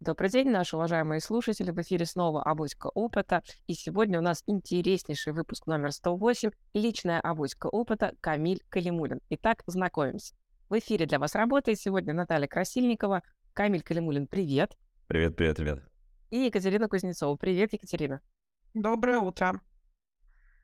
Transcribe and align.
Добрый 0.00 0.30
день, 0.30 0.48
наши 0.48 0.76
уважаемые 0.76 1.20
слушатели. 1.20 1.70
В 1.72 1.82
эфире 1.82 2.06
снова 2.06 2.42
«Авоська 2.42 2.86
опыта». 2.86 3.42
И 3.66 3.74
сегодня 3.74 4.18
у 4.18 4.22
нас 4.22 4.42
интереснейший 4.46 5.34
выпуск 5.34 5.66
номер 5.66 5.92
108 5.92 6.52
«Личная 6.72 7.20
авоська 7.20 7.66
опыта» 7.66 8.14
Камиль 8.22 8.62
Калимулин. 8.70 9.20
Итак, 9.28 9.62
знакомимся. 9.66 10.34
В 10.70 10.78
эфире 10.78 11.04
для 11.04 11.18
вас 11.18 11.34
работает 11.34 11.78
сегодня 11.78 12.14
Наталья 12.14 12.48
Красильникова. 12.48 13.22
Камиль 13.52 13.82
Калимулин, 13.82 14.26
привет. 14.26 14.74
Привет, 15.06 15.36
привет, 15.36 15.56
привет. 15.58 15.84
И 16.30 16.46
Екатерина 16.46 16.88
Кузнецова. 16.88 17.36
Привет, 17.36 17.74
Екатерина. 17.74 18.22
Доброе 18.72 19.18
утро. 19.18 19.60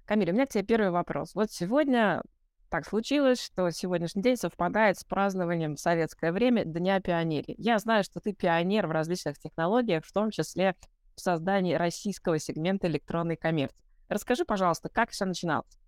Камиль, 0.06 0.30
у 0.30 0.32
меня 0.32 0.46
к 0.46 0.48
тебе 0.48 0.64
первый 0.64 0.88
вопрос. 0.88 1.34
Вот 1.34 1.50
сегодня 1.50 2.22
так 2.68 2.86
случилось, 2.86 3.42
что 3.42 3.70
сегодняшний 3.70 4.22
день 4.22 4.36
совпадает 4.36 4.98
с 4.98 5.04
празднованием 5.04 5.76
в 5.76 5.80
советское 5.80 6.32
время 6.32 6.64
Дня 6.64 7.00
пионерии. 7.00 7.54
Я 7.58 7.78
знаю, 7.78 8.04
что 8.04 8.20
ты 8.20 8.32
пионер 8.32 8.86
в 8.86 8.90
различных 8.90 9.38
технологиях, 9.38 10.04
в 10.04 10.12
том 10.12 10.30
числе 10.30 10.74
в 11.14 11.20
создании 11.20 11.74
российского 11.74 12.38
сегмента 12.38 12.86
электронной 12.86 13.36
коммерции. 13.36 13.76
Расскажи, 14.08 14.44
пожалуйста, 14.44 14.88
как 14.88 15.10
все 15.10 15.24
начиналось? 15.24 15.78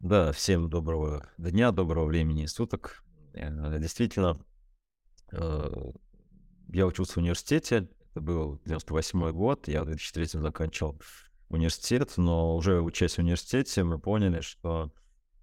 Да, 0.00 0.32
всем 0.32 0.68
доброго 0.68 1.28
дня, 1.38 1.70
доброго 1.70 2.06
времени 2.06 2.46
суток. 2.46 3.04
Э, 3.34 3.78
действительно, 3.78 4.44
э, 5.30 5.70
я 6.68 6.86
учился 6.86 7.14
в 7.14 7.16
университете, 7.18 7.88
это 8.10 8.20
был 8.20 8.60
98 8.64 9.30
год, 9.30 9.68
я 9.68 9.82
в 9.82 9.86
2003 9.86 10.40
заканчивал 10.40 11.00
университет, 11.48 12.14
но 12.16 12.56
уже 12.56 12.80
учась 12.80 13.14
в 13.14 13.18
университете, 13.20 13.84
мы 13.84 13.98
поняли, 13.98 14.40
что 14.40 14.90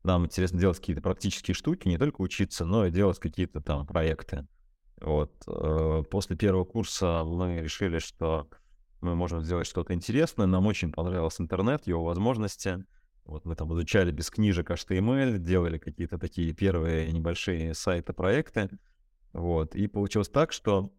нам 0.03 0.26
интересно 0.26 0.59
делать 0.59 0.80
какие-то 0.80 1.02
практические 1.02 1.55
штуки, 1.55 1.88
не 1.88 1.98
только 1.98 2.21
учиться, 2.21 2.66
но 2.66 2.85
и 2.85 2.91
делать 2.91 3.20
какие-то 3.20 3.62
там 3.62 3.85
проекты. 3.85 4.48
Вот. 5.02 5.31
Э, 5.48 6.03
после 6.09 6.35
первого 6.35 6.66
курса 6.66 7.23
мы 7.25 7.61
решили, 7.61 8.00
что 8.00 8.50
мы 9.02 9.16
можем 9.16 9.41
сделать 9.44 9.67
что-то 9.67 9.94
интересное. 9.94 10.45
Нам 10.45 10.67
очень 10.67 10.91
понравился 10.91 11.44
интернет, 11.44 11.88
его 11.88 12.03
возможности. 12.03 12.83
Вот 13.25 13.45
мы 13.45 13.56
там 13.56 13.72
изучали 13.73 14.11
без 14.11 14.30
книжек 14.30 14.72
HTML, 14.72 15.38
делали 15.38 15.78
какие-то 15.78 16.17
такие 16.17 16.53
первые 16.53 17.11
небольшие 17.11 17.73
сайты, 17.73 18.13
проекты. 18.13 18.69
Вот. 19.34 19.75
И 19.75 19.88
получилось 19.88 20.30
так, 20.30 20.52
что 20.52 20.91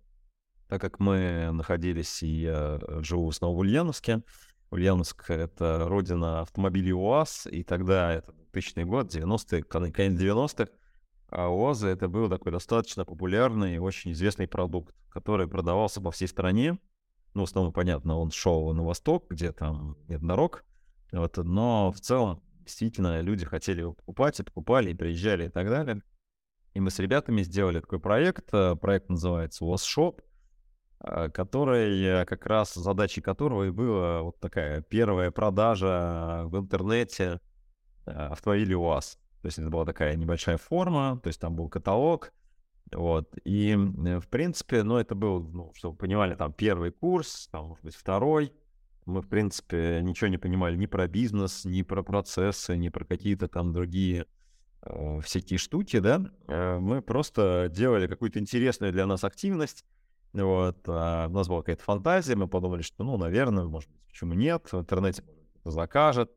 так 0.68 0.80
как 0.80 1.00
мы 1.00 1.50
находились, 1.52 2.22
и 2.22 2.42
я 2.42 2.78
живу 3.00 3.32
снова 3.32 3.56
в 3.56 3.58
Ульяновске, 3.58 4.22
Ульяновск— 4.70 5.24
это 5.28 5.86
родина 5.88 6.42
автомобилей 6.42 6.92
УАЗ, 6.92 7.48
и 7.50 7.64
тогда, 7.64 8.12
это 8.12 8.32
2000 8.52 8.84
год, 8.84 9.14
90-е, 9.14 9.62
конец 9.62 10.20
90-х, 10.20 10.70
а 11.28 11.48
УАЗы— 11.48 11.88
это 11.88 12.08
был 12.08 12.28
такой 12.28 12.52
достаточно 12.52 13.04
популярный 13.04 13.76
и 13.76 13.78
очень 13.78 14.12
известный 14.12 14.48
продукт, 14.48 14.94
который 15.08 15.46
продавался 15.46 16.00
по 16.00 16.10
всей 16.10 16.28
стране. 16.28 16.78
Ну, 17.34 17.42
в 17.42 17.44
основном, 17.44 17.72
понятно, 17.72 18.18
он 18.18 18.30
шел 18.30 18.72
на 18.74 18.82
восток, 18.82 19.26
где 19.30 19.52
там 19.52 19.96
нет 20.08 20.20
дорог, 20.20 20.64
вот, 21.12 21.36
но 21.36 21.92
в 21.92 22.00
целом 22.00 22.42
действительно 22.60 23.20
люди 23.20 23.46
хотели 23.46 23.80
его 23.80 23.92
покупать 23.92 24.40
и 24.40 24.42
покупали, 24.42 24.90
и 24.90 24.94
приезжали 24.94 25.46
и 25.46 25.48
так 25.48 25.68
далее. 25.68 26.02
И 26.74 26.80
мы 26.80 26.90
с 26.90 26.98
ребятами 26.98 27.42
сделали 27.42 27.80
такой 27.80 28.00
проект. 28.00 28.52
Э, 28.52 28.76
проект 28.76 29.08
называется 29.08 29.64
УАЗ 29.64 29.86
Shop. 29.86 30.20
Э, 31.02 31.30
который 31.30 32.02
э, 32.04 32.24
как 32.26 32.46
раз 32.46 32.74
задачей 32.74 33.22
которого 33.22 33.64
и 33.64 33.70
была 33.70 34.22
вот 34.22 34.38
такая 34.38 34.82
первая 34.82 35.30
продажа 35.30 36.42
в 36.44 36.58
интернете 36.58 37.40
э, 38.06 38.10
автомобилей 38.10 38.74
УАЗ. 38.74 39.18
То 39.42 39.46
есть 39.46 39.58
это 39.58 39.70
была 39.70 39.84
такая 39.84 40.16
небольшая 40.16 40.58
форма, 40.58 41.18
то 41.22 41.28
есть 41.28 41.40
там 41.40 41.56
был 41.56 41.68
каталог, 41.68 42.32
вот. 42.92 43.36
И, 43.44 43.74
в 43.74 44.28
принципе, 44.28 44.82
ну, 44.82 44.96
это 44.96 45.14
был, 45.14 45.40
ну, 45.40 45.72
чтобы 45.74 45.92
вы 45.92 45.98
понимали, 45.98 46.34
там 46.34 46.52
первый 46.52 46.90
курс, 46.90 47.48
там, 47.52 47.66
может 47.68 47.84
быть, 47.84 47.94
второй. 47.94 48.52
Мы, 49.06 49.22
в 49.22 49.28
принципе, 49.28 50.00
ничего 50.02 50.28
не 50.28 50.38
понимали 50.38 50.76
ни 50.76 50.86
про 50.86 51.06
бизнес, 51.08 51.64
ни 51.64 51.82
про 51.82 52.02
процессы, 52.02 52.76
ни 52.76 52.88
про 52.88 53.04
какие-то 53.04 53.48
там 53.48 53.72
другие 53.72 54.26
э, 54.82 55.20
всякие 55.22 55.58
штуки, 55.58 56.00
да. 56.00 56.30
Мы 56.48 57.00
просто 57.00 57.68
делали 57.70 58.06
какую-то 58.06 58.38
интересную 58.38 58.92
для 58.92 59.06
нас 59.06 59.24
активность, 59.24 59.84
вот, 60.32 60.78
а 60.86 61.28
у 61.28 61.32
нас 61.32 61.48
была 61.48 61.60
какая-то 61.60 61.82
фантазия, 61.82 62.36
мы 62.36 62.46
подумали, 62.46 62.82
что, 62.82 63.02
ну, 63.04 63.16
наверное, 63.16 63.64
может 63.64 63.90
быть, 63.90 64.00
почему 64.06 64.34
нет, 64.34 64.70
в 64.70 64.78
интернете 64.78 65.24
закажет. 65.64 66.30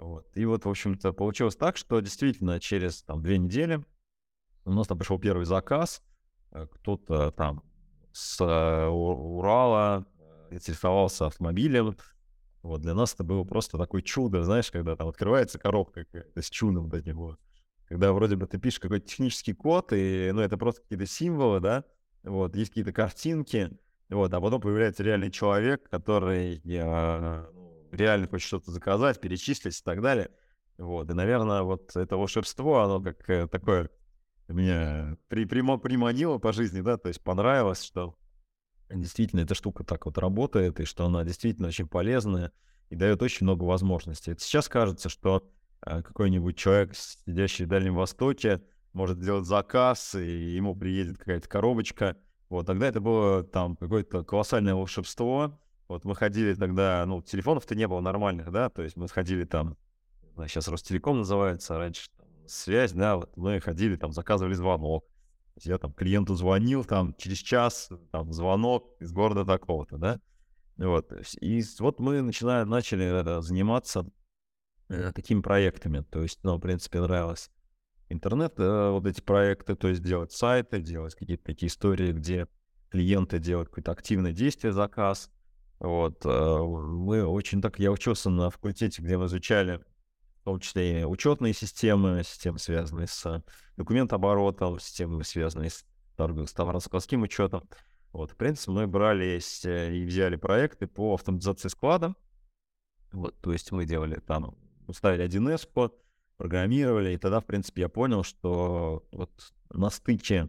Вот. 0.00 0.26
И 0.36 0.44
вот, 0.44 0.64
в 0.64 0.68
общем-то, 0.68 1.12
получилось 1.12 1.56
так, 1.56 1.76
что 1.76 2.00
действительно 2.00 2.60
через 2.60 3.02
там 3.02 3.22
две 3.22 3.38
недели 3.38 3.84
у 4.64 4.72
нас 4.72 4.86
там 4.86 4.98
пришел 4.98 5.18
первый 5.18 5.44
заказ, 5.44 6.02
э, 6.52 6.66
кто-то 6.70 7.30
там 7.32 7.62
с 8.12 8.40
э, 8.40 8.86
Урала 8.86 10.06
э, 10.18 10.54
интересовался 10.54 11.26
автомобилем. 11.26 11.96
Вот 12.62 12.80
для 12.80 12.94
нас 12.94 13.14
это 13.14 13.24
было 13.24 13.44
просто 13.44 13.76
такое 13.76 14.02
чудо, 14.02 14.44
знаешь, 14.44 14.70
когда 14.70 14.94
там 14.94 15.08
открывается 15.08 15.58
коробка 15.58 16.06
с 16.36 16.48
чудом 16.48 16.88
до 16.88 17.02
него. 17.02 17.36
Когда 17.86 18.12
вроде 18.12 18.36
бы 18.36 18.46
ты 18.46 18.58
пишешь 18.58 18.78
какой-то 18.78 19.06
технический 19.06 19.52
код, 19.52 19.92
и, 19.92 20.30
ну, 20.32 20.40
это 20.40 20.56
просто 20.56 20.80
какие-то 20.82 21.06
символы, 21.06 21.60
да, 21.60 21.84
вот, 22.22 22.54
есть 22.54 22.70
какие-то 22.70 22.92
картинки, 22.92 23.76
вот, 24.08 24.32
а 24.32 24.40
потом 24.40 24.60
появляется 24.60 25.02
реальный 25.02 25.30
человек, 25.30 25.88
который 25.90 26.62
э, 26.64 27.46
реально 27.92 28.26
хочет 28.26 28.48
что-то 28.48 28.70
заказать, 28.72 29.20
перечислить 29.20 29.78
и 29.78 29.82
так 29.82 30.00
далее. 30.00 30.30
Вот, 30.78 31.08
и, 31.10 31.14
наверное, 31.14 31.62
вот 31.62 31.94
это 31.94 32.16
волшебство, 32.16 32.80
оно 32.80 33.00
как 33.00 33.28
э, 33.28 33.46
такое 33.46 33.90
меня 34.48 35.16
при, 35.28 35.44
примо, 35.44 35.78
приманило 35.78 36.38
по 36.38 36.52
жизни, 36.52 36.80
да, 36.80 36.96
то 36.96 37.08
есть 37.08 37.22
понравилось, 37.22 37.82
что 37.82 38.16
действительно 38.90 39.40
эта 39.40 39.54
штука 39.54 39.84
так 39.84 40.06
вот 40.06 40.18
работает, 40.18 40.80
и 40.80 40.84
что 40.84 41.06
она 41.06 41.24
действительно 41.24 41.68
очень 41.68 41.88
полезная 41.88 42.52
и 42.90 42.96
дает 42.96 43.22
очень 43.22 43.44
много 43.44 43.64
возможностей. 43.64 44.32
Это 44.32 44.42
сейчас 44.42 44.68
кажется, 44.68 45.08
что 45.08 45.48
э, 45.86 46.02
какой-нибудь 46.02 46.56
человек, 46.56 46.94
сидящий 46.94 47.64
в 47.64 47.68
Дальнем 47.68 47.94
Востоке, 47.94 48.62
может 48.92 49.18
сделать 49.18 49.46
заказ, 49.46 50.14
и 50.14 50.54
ему 50.54 50.74
приедет 50.76 51.18
какая-то 51.18 51.48
коробочка. 51.48 52.16
Вот, 52.50 52.66
тогда 52.66 52.88
это 52.88 53.00
было 53.00 53.42
там 53.42 53.76
какое-то 53.76 54.24
колоссальное 54.24 54.74
волшебство. 54.74 55.58
Вот 55.92 56.04
мы 56.04 56.14
ходили 56.14 56.54
тогда, 56.54 57.04
ну, 57.06 57.20
телефонов-то 57.20 57.74
не 57.74 57.86
было 57.86 58.00
нормальных, 58.00 58.50
да, 58.50 58.70
то 58.70 58.82
есть 58.82 58.96
мы 58.96 59.08
ходили 59.08 59.44
там, 59.44 59.76
сейчас 60.46 60.66
Ростелеком 60.68 61.18
называется, 61.18 61.76
раньше 61.76 62.08
там, 62.16 62.26
связь, 62.46 62.92
да, 62.92 63.16
вот 63.16 63.36
мы 63.36 63.60
ходили 63.60 63.96
там, 63.96 64.12
заказывали 64.12 64.54
звонок. 64.54 65.04
Я 65.60 65.76
там 65.76 65.92
клиенту 65.92 66.34
звонил, 66.34 66.84
там 66.84 67.14
через 67.18 67.36
час, 67.38 67.90
там 68.10 68.32
звонок 68.32 68.96
из 69.00 69.12
города 69.12 69.44
такого-то, 69.44 69.98
да. 69.98 70.20
Вот, 70.78 71.12
и 71.42 71.62
вот 71.78 72.00
мы 72.00 72.22
начинаем, 72.22 72.70
начали 72.70 73.04
это, 73.04 73.42
заниматься 73.42 74.08
э, 74.88 75.12
такими 75.14 75.42
проектами, 75.42 76.00
то 76.10 76.22
есть, 76.22 76.40
ну, 76.42 76.56
в 76.56 76.60
принципе, 76.60 77.00
нравилось 77.00 77.50
интернет, 78.08 78.54
э, 78.58 78.90
вот 78.90 79.06
эти 79.06 79.20
проекты, 79.20 79.74
то 79.74 79.88
есть 79.88 80.02
делать 80.02 80.32
сайты, 80.32 80.80
делать 80.80 81.14
какие-то 81.14 81.44
такие 81.44 81.68
истории, 81.68 82.12
где 82.12 82.48
клиенты 82.88 83.38
делают 83.38 83.68
какое-то 83.68 83.92
активное 83.92 84.32
действие, 84.32 84.72
заказ. 84.72 85.30
Вот. 85.82 86.24
Э, 86.24 86.58
мы 86.62 87.26
очень 87.26 87.60
так... 87.60 87.78
Я 87.80 87.90
учился 87.90 88.30
на 88.30 88.50
факультете, 88.50 89.02
где 89.02 89.18
мы 89.18 89.26
изучали 89.26 89.78
в 90.40 90.44
том 90.44 90.60
числе 90.60 91.00
и 91.00 91.04
учетные 91.04 91.52
системы, 91.52 92.22
системы, 92.24 92.58
связанные 92.58 93.08
с 93.08 93.44
документооборотом, 93.76 94.78
системы, 94.78 95.24
связанные 95.24 95.70
с 95.70 95.84
торговым 96.16 96.46
товарно-складским 96.46 97.22
учетом. 97.22 97.68
Вот, 98.12 98.30
в 98.30 98.36
принципе, 98.36 98.70
мы 98.70 98.86
брали 98.86 99.40
э, 99.64 99.94
и 99.94 100.04
взяли 100.04 100.36
проекты 100.36 100.86
по 100.86 101.14
автоматизации 101.14 101.68
склада. 101.68 102.14
Вот, 103.10 103.36
то 103.40 103.52
есть 103.52 103.72
мы 103.72 103.84
делали 103.84 104.20
там, 104.20 104.56
уставили 104.86 105.26
1С 105.26 105.68
под 105.68 106.00
программировали, 106.36 107.14
и 107.14 107.18
тогда, 107.18 107.40
в 107.40 107.44
принципе, 107.44 107.82
я 107.82 107.88
понял, 107.88 108.22
что 108.22 109.04
вот 109.10 109.30
на 109.70 109.90
стыке 109.90 110.48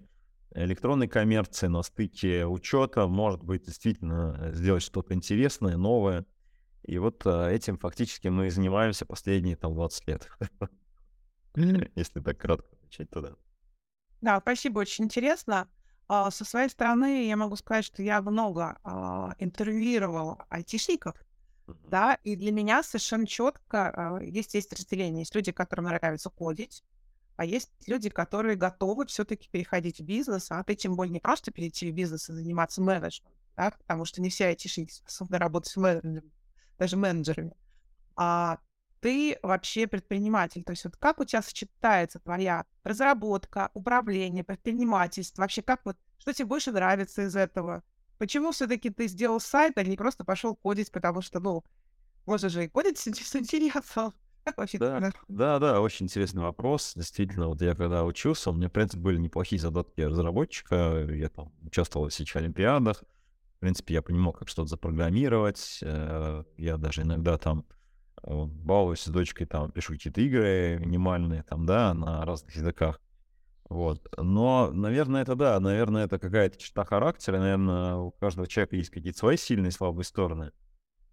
электронной 0.56 1.08
коммерции, 1.08 1.68
на 1.68 1.84
стыке 1.84 2.46
учета 2.46 3.08
может 3.08 3.44
быть 3.44 3.66
действительно 3.66 4.52
сделать 4.54 4.84
что-то 4.84 5.14
интересное, 5.14 5.78
новое. 5.78 6.26
И 6.84 6.98
вот 6.98 7.26
а, 7.26 7.50
этим 7.50 7.78
фактически 7.78 8.28
мы 8.28 8.48
и 8.48 8.50
занимаемся 8.50 9.06
последние 9.06 9.56
там 9.56 9.74
20 9.74 10.08
лет. 10.08 10.30
Если 11.96 12.20
так 12.20 12.38
кратко 12.38 12.68
отвечать 12.76 13.10
туда. 13.10 13.36
Да, 14.22 14.40
спасибо, 14.40 14.80
очень 14.80 15.06
интересно. 15.06 15.70
А, 16.08 16.32
со 16.32 16.46
своей 16.46 16.70
стороны 16.70 17.26
я 17.26 17.38
могу 17.38 17.56
сказать, 17.56 17.86
что 17.86 18.04
я 18.04 18.22
много 18.22 18.78
а, 18.84 19.34
интервьюировал 19.40 20.40
айтишников, 20.50 21.16
да, 21.66 22.16
и 22.24 22.36
для 22.36 22.52
меня 22.52 22.84
совершенно 22.84 23.26
четко 23.26 24.20
э, 24.22 24.26
есть 24.26 24.54
есть 24.54 24.74
разделение. 24.74 25.22
Есть 25.22 25.34
люди, 25.34 25.54
которым 25.54 25.86
нравится 25.86 26.30
кодить, 26.30 26.84
а 27.36 27.46
есть 27.46 27.72
люди, 27.88 28.10
которые 28.10 28.56
готовы 28.56 29.06
все-таки 29.08 29.50
переходить 29.50 30.00
в 30.00 30.04
бизнес, 30.04 30.52
а 30.52 30.64
ты 30.64 30.76
тем 30.76 30.96
более 30.96 31.14
не 31.14 31.20
просто 31.20 31.52
перейти 31.52 31.92
в 31.92 31.96
бизнес 31.96 32.30
и 32.30 32.34
заниматься 32.34 32.82
менеджментом, 32.82 33.34
да, 33.56 33.72
потому 33.72 34.06
что 34.06 34.22
не 34.22 34.30
все 34.30 34.48
айтишники 34.48 34.92
способны 34.92 35.38
работать 35.38 35.72
с 35.72 35.78
менеджерами, 35.78 36.32
даже 36.78 36.98
менеджерами. 36.98 37.56
А 38.16 38.60
ты 39.00 39.38
вообще 39.42 39.88
предприниматель. 39.88 40.64
То 40.64 40.72
есть 40.72 40.86
вот 40.86 40.96
как 40.96 41.20
у 41.20 41.26
тебя 41.26 41.42
сочетается 41.42 42.20
твоя 42.20 42.66
разработка, 42.84 43.70
управление, 43.74 44.44
предпринимательство? 44.44 45.42
Вообще 45.42 45.62
как 45.62 45.82
вот, 45.86 45.98
что 46.20 46.34
тебе 46.34 46.46
больше 46.46 46.72
нравится 46.72 47.24
из 47.24 47.36
этого? 47.36 47.84
Почему 48.18 48.52
все-таки 48.52 48.90
ты 48.90 49.08
сделал 49.08 49.40
сайт, 49.40 49.78
а 49.78 49.84
не 49.84 49.98
просто 49.98 50.24
пошел 50.24 50.56
кодить, 50.56 50.92
потому 50.92 51.22
что, 51.22 51.40
ну, 51.40 51.64
можно 52.26 52.48
же 52.48 52.64
и 52.64 52.70
кодить 52.70 52.98
с 52.98 53.36
интересом. 53.36 54.14
Как 54.44 54.58
вообще 54.58 54.78
да, 54.78 55.12
да, 55.30 55.60
да, 55.60 55.80
очень 55.80 56.06
интересный 56.06 56.42
вопрос. 56.42 56.94
Действительно, 56.96 57.48
вот 57.48 57.62
я 57.62 57.76
когда 57.76 58.04
учился, 58.04 58.50
у 58.50 58.54
меня, 58.54 58.68
в 58.68 58.72
принципе, 58.72 59.02
были 59.02 59.18
неплохие 59.18 59.60
задатки 59.60 60.02
разработчика. 60.02 61.08
Я 61.10 61.30
там 61.30 61.54
участвовал 61.62 62.10
в 62.10 62.12
всех 62.12 62.36
олимпиадах. 62.36 63.04
В 63.58 63.60
принципе, 63.60 63.94
я 63.94 64.02
понимал, 64.02 64.34
как 64.34 64.50
что-то 64.50 64.68
запрограммировать. 64.68 65.80
Э, 65.82 66.44
я 66.58 66.76
даже 66.76 67.04
иногда 67.04 67.38
там 67.38 67.66
э, 68.22 68.46
балуюсь 68.46 69.02
с 69.02 69.08
дочкой, 69.08 69.48
там, 69.48 69.72
пишу 69.72 69.94
какие-то 69.94 70.20
игры 70.20 70.78
минимальные, 70.80 71.44
там, 71.44 71.66
да, 71.66 71.94
на 71.94 72.26
разных 72.26 72.54
языках. 72.56 73.00
Вот. 73.70 74.06
Но, 74.18 74.72
наверное, 74.74 75.22
это 75.22 75.36
да, 75.36 75.58
наверное, 75.62 76.04
это 76.04 76.20
какая-то 76.20 76.58
черта 76.58 76.84
характера, 76.84 77.40
наверное, 77.40 77.96
у 77.96 78.12
каждого 78.12 78.46
человека 78.46 78.76
есть 78.76 78.90
какие-то 78.90 79.20
свои 79.20 79.38
сильные 79.38 79.70
и 79.70 79.72
слабые 79.72 80.04
стороны. 80.04 80.52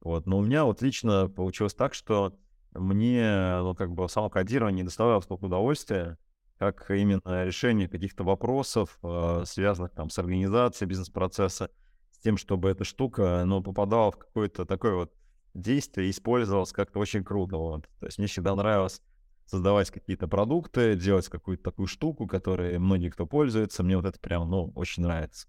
Вот. 0.01 0.27
Но 0.27 0.39
у 0.39 0.45
меня 0.45 0.65
вот 0.65 0.83
лично 0.83 1.29
получилось 1.29 1.75
так, 1.75 1.95
что 1.95 2.37
мне, 2.75 3.59
ну, 3.61 3.75
как 3.75 3.93
бы 3.93 4.09
само 4.09 4.31
кодирование 4.31 4.83
не 4.83 4.85
доставляло 4.85 5.21
столько 5.21 5.45
удовольствия, 5.45 6.19
как 6.59 6.91
именно 6.91 7.45
решение 7.45 7.89
каких-то 7.89 8.23
вопросов, 8.23 8.99
э, 9.03 9.45
связанных 9.47 9.93
там 9.93 10.11
с 10.11 10.19
организацией 10.19 10.89
бизнес-процесса, 10.89 11.71
с 12.11 12.19
тем, 12.19 12.37
чтобы 12.37 12.69
эта 12.71 12.85
штука, 12.85 13.45
ну, 13.47 13.63
попадала 13.63 14.11
в 14.11 14.19
какое-то 14.19 14.67
такое 14.67 14.95
вот 14.95 15.13
действие 15.55 16.09
и 16.09 16.11
использовалась 16.11 16.73
как-то 16.73 16.99
очень 16.99 17.25
круто. 17.25 17.57
Вот. 17.57 17.89
То 17.99 18.07
есть 18.07 18.19
мне 18.19 18.27
всегда 18.27 18.55
нравилось 18.55 19.01
создавать 19.47 19.91
какие-то 19.91 20.29
продукты, 20.29 20.95
делать 20.95 21.29
какую-то 21.29 21.63
такую 21.63 21.87
штуку, 21.87 22.27
которой 22.27 22.79
многие 22.79 23.09
кто 23.09 23.27
пользуется. 23.27 23.83
Мне 23.83 23.97
вот 23.97 24.07
это 24.07 24.21
прям, 24.21 24.49
ну, 24.49 24.71
очень 24.75 25.03
нравится. 25.03 25.49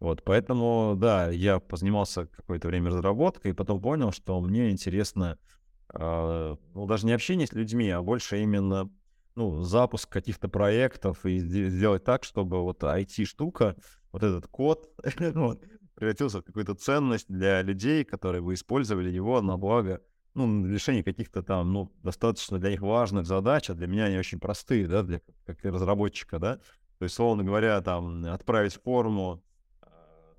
Вот, 0.00 0.24
поэтому, 0.24 0.94
да, 0.96 1.30
я 1.30 1.58
позанимался 1.58 2.26
какое-то 2.26 2.68
время 2.68 2.90
разработкой, 2.90 3.52
и 3.52 3.54
потом 3.54 3.80
понял, 3.80 4.12
что 4.12 4.40
мне 4.40 4.70
интересно 4.70 5.38
а, 5.38 5.38
ну, 5.92 6.86
даже 6.86 7.06
не 7.06 7.12
общение 7.12 7.46
с 7.46 7.52
людьми, 7.52 7.88
а 7.90 8.02
больше 8.02 8.42
именно 8.42 8.90
ну, 9.36 9.62
запуск 9.62 10.08
каких-то 10.08 10.48
проектов 10.48 11.24
и 11.24 11.38
сделать 11.38 12.04
так, 12.04 12.24
чтобы 12.24 12.62
вот 12.62 12.82
IT-штука, 12.82 13.76
вот 14.10 14.22
этот 14.22 14.46
код 14.48 14.90
вот, 15.34 15.62
превратился 15.94 16.40
в 16.40 16.44
какую-то 16.44 16.74
ценность 16.74 17.26
для 17.28 17.62
людей, 17.62 18.04
которые 18.04 18.42
бы 18.42 18.54
использовали 18.54 19.10
его 19.10 19.40
на 19.42 19.56
благо, 19.58 20.00
ну, 20.34 20.66
решения 20.66 21.02
каких-то 21.02 21.42
там, 21.42 21.72
ну, 21.72 21.92
достаточно 22.02 22.58
для 22.58 22.70
них 22.70 22.80
важных 22.80 23.26
задач, 23.26 23.70
а 23.70 23.74
для 23.74 23.86
меня 23.86 24.04
они 24.04 24.18
очень 24.18 24.38
простые, 24.38 24.86
да, 24.86 25.02
для 25.02 25.20
как 25.44 25.64
разработчика, 25.64 26.38
да. 26.38 26.56
То 26.98 27.04
есть, 27.04 27.14
словно 27.14 27.44
говоря, 27.44 27.80
там, 27.80 28.24
отправить 28.26 28.74
форму, 28.74 29.42
а, 29.80 29.88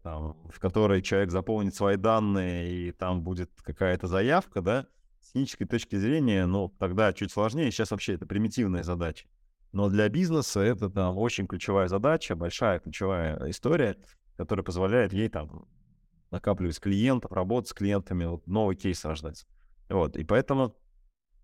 там, 0.04 0.38
в 0.50 0.60
которой 0.60 1.02
человек 1.02 1.32
заполнит 1.32 1.76
свои 1.76 1.98
данные, 1.98 2.72
и 2.72 2.92
там 2.92 3.22
будет 3.22 3.52
какая-то 3.64 4.08
заявка, 4.08 4.62
да, 4.62 4.88
с 5.22 5.28
технической 5.28 5.68
точки 5.68 5.96
зрения, 5.96 6.46
ну, 6.46 6.70
тогда 6.80 7.14
чуть 7.14 7.32
сложнее. 7.32 7.72
Сейчас 7.72 7.92
вообще 7.92 8.14
это 8.14 8.26
примитивная 8.26 8.84
задача. 8.84 9.28
Но 9.72 9.90
для 9.90 10.10
бизнеса 10.10 10.62
это 10.62 10.90
там 10.90 11.18
очень 11.18 11.48
ключевая 11.48 11.88
задача, 11.88 12.36
большая 12.36 12.80
ключевая 12.80 13.50
история, 13.50 13.98
которая 14.38 14.64
позволяет 14.64 15.14
ей 15.14 15.30
там 15.30 15.68
накапливать 16.32 16.80
клиентов, 16.80 17.32
работать 17.32 17.70
с 17.70 17.74
клиентами, 17.74 18.26
вот 18.26 18.48
новый 18.48 18.76
кейс 18.76 19.04
рождать. 19.06 19.46
Вот, 19.90 20.18
и 20.18 20.24
поэтому 20.24 20.76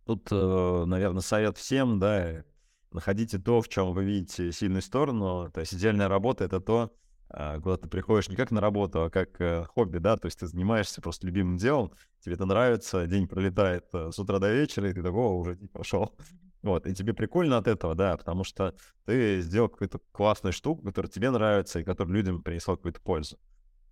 тут, 0.05 0.27
э, 0.31 0.83
наверное, 0.85 1.21
совет 1.21 1.57
всем, 1.57 1.99
да, 1.99 2.43
находите 2.91 3.39
то, 3.39 3.61
в 3.61 3.69
чем 3.69 3.93
вы 3.93 4.03
видите 4.03 4.51
сильную 4.51 4.81
сторону. 4.81 5.49
То 5.51 5.61
есть 5.61 5.73
идеальная 5.73 6.07
работа— 6.07 6.43
это 6.45 6.59
то, 6.59 6.93
куда 7.33 7.77
ты 7.77 7.89
приходишь 7.89 8.29
не 8.29 8.35
как 8.35 8.51
на 8.51 8.61
работу, 8.61 9.03
а 9.03 9.09
как 9.09 9.41
э, 9.41 9.65
хобби, 9.65 9.97
да, 9.97 10.17
то 10.17 10.27
есть 10.27 10.39
ты 10.39 10.45
занимаешься 10.45 11.01
просто 11.01 11.25
любимым 11.25 11.57
делом, 11.57 11.91
тебе 12.19 12.35
это 12.35 12.45
нравится, 12.45 13.07
день 13.07 13.27
пролетает 13.27 13.85
э, 13.93 14.11
с 14.11 14.19
утра 14.19 14.37
до 14.37 14.53
вечера, 14.53 14.87
и 14.89 14.93
ты 14.93 15.01
такого 15.01 15.33
уже 15.39 15.55
не 15.55 15.67
пошел. 15.67 16.15
Вот, 16.61 16.85
и 16.85 16.93
тебе 16.93 17.13
прикольно 17.13 17.57
от 17.57 17.67
этого, 17.67 17.95
да, 17.95 18.15
потому 18.15 18.43
что 18.43 18.75
ты 19.05 19.41
сделал 19.41 19.67
какую-то 19.67 19.99
классную 20.11 20.53
штуку, 20.53 20.83
которая 20.83 21.09
тебе 21.09 21.31
нравится 21.31 21.79
и 21.79 21.83
которая 21.83 22.13
людям 22.13 22.43
принесла 22.43 22.75
какую-то 22.75 23.01
пользу. 23.01 23.37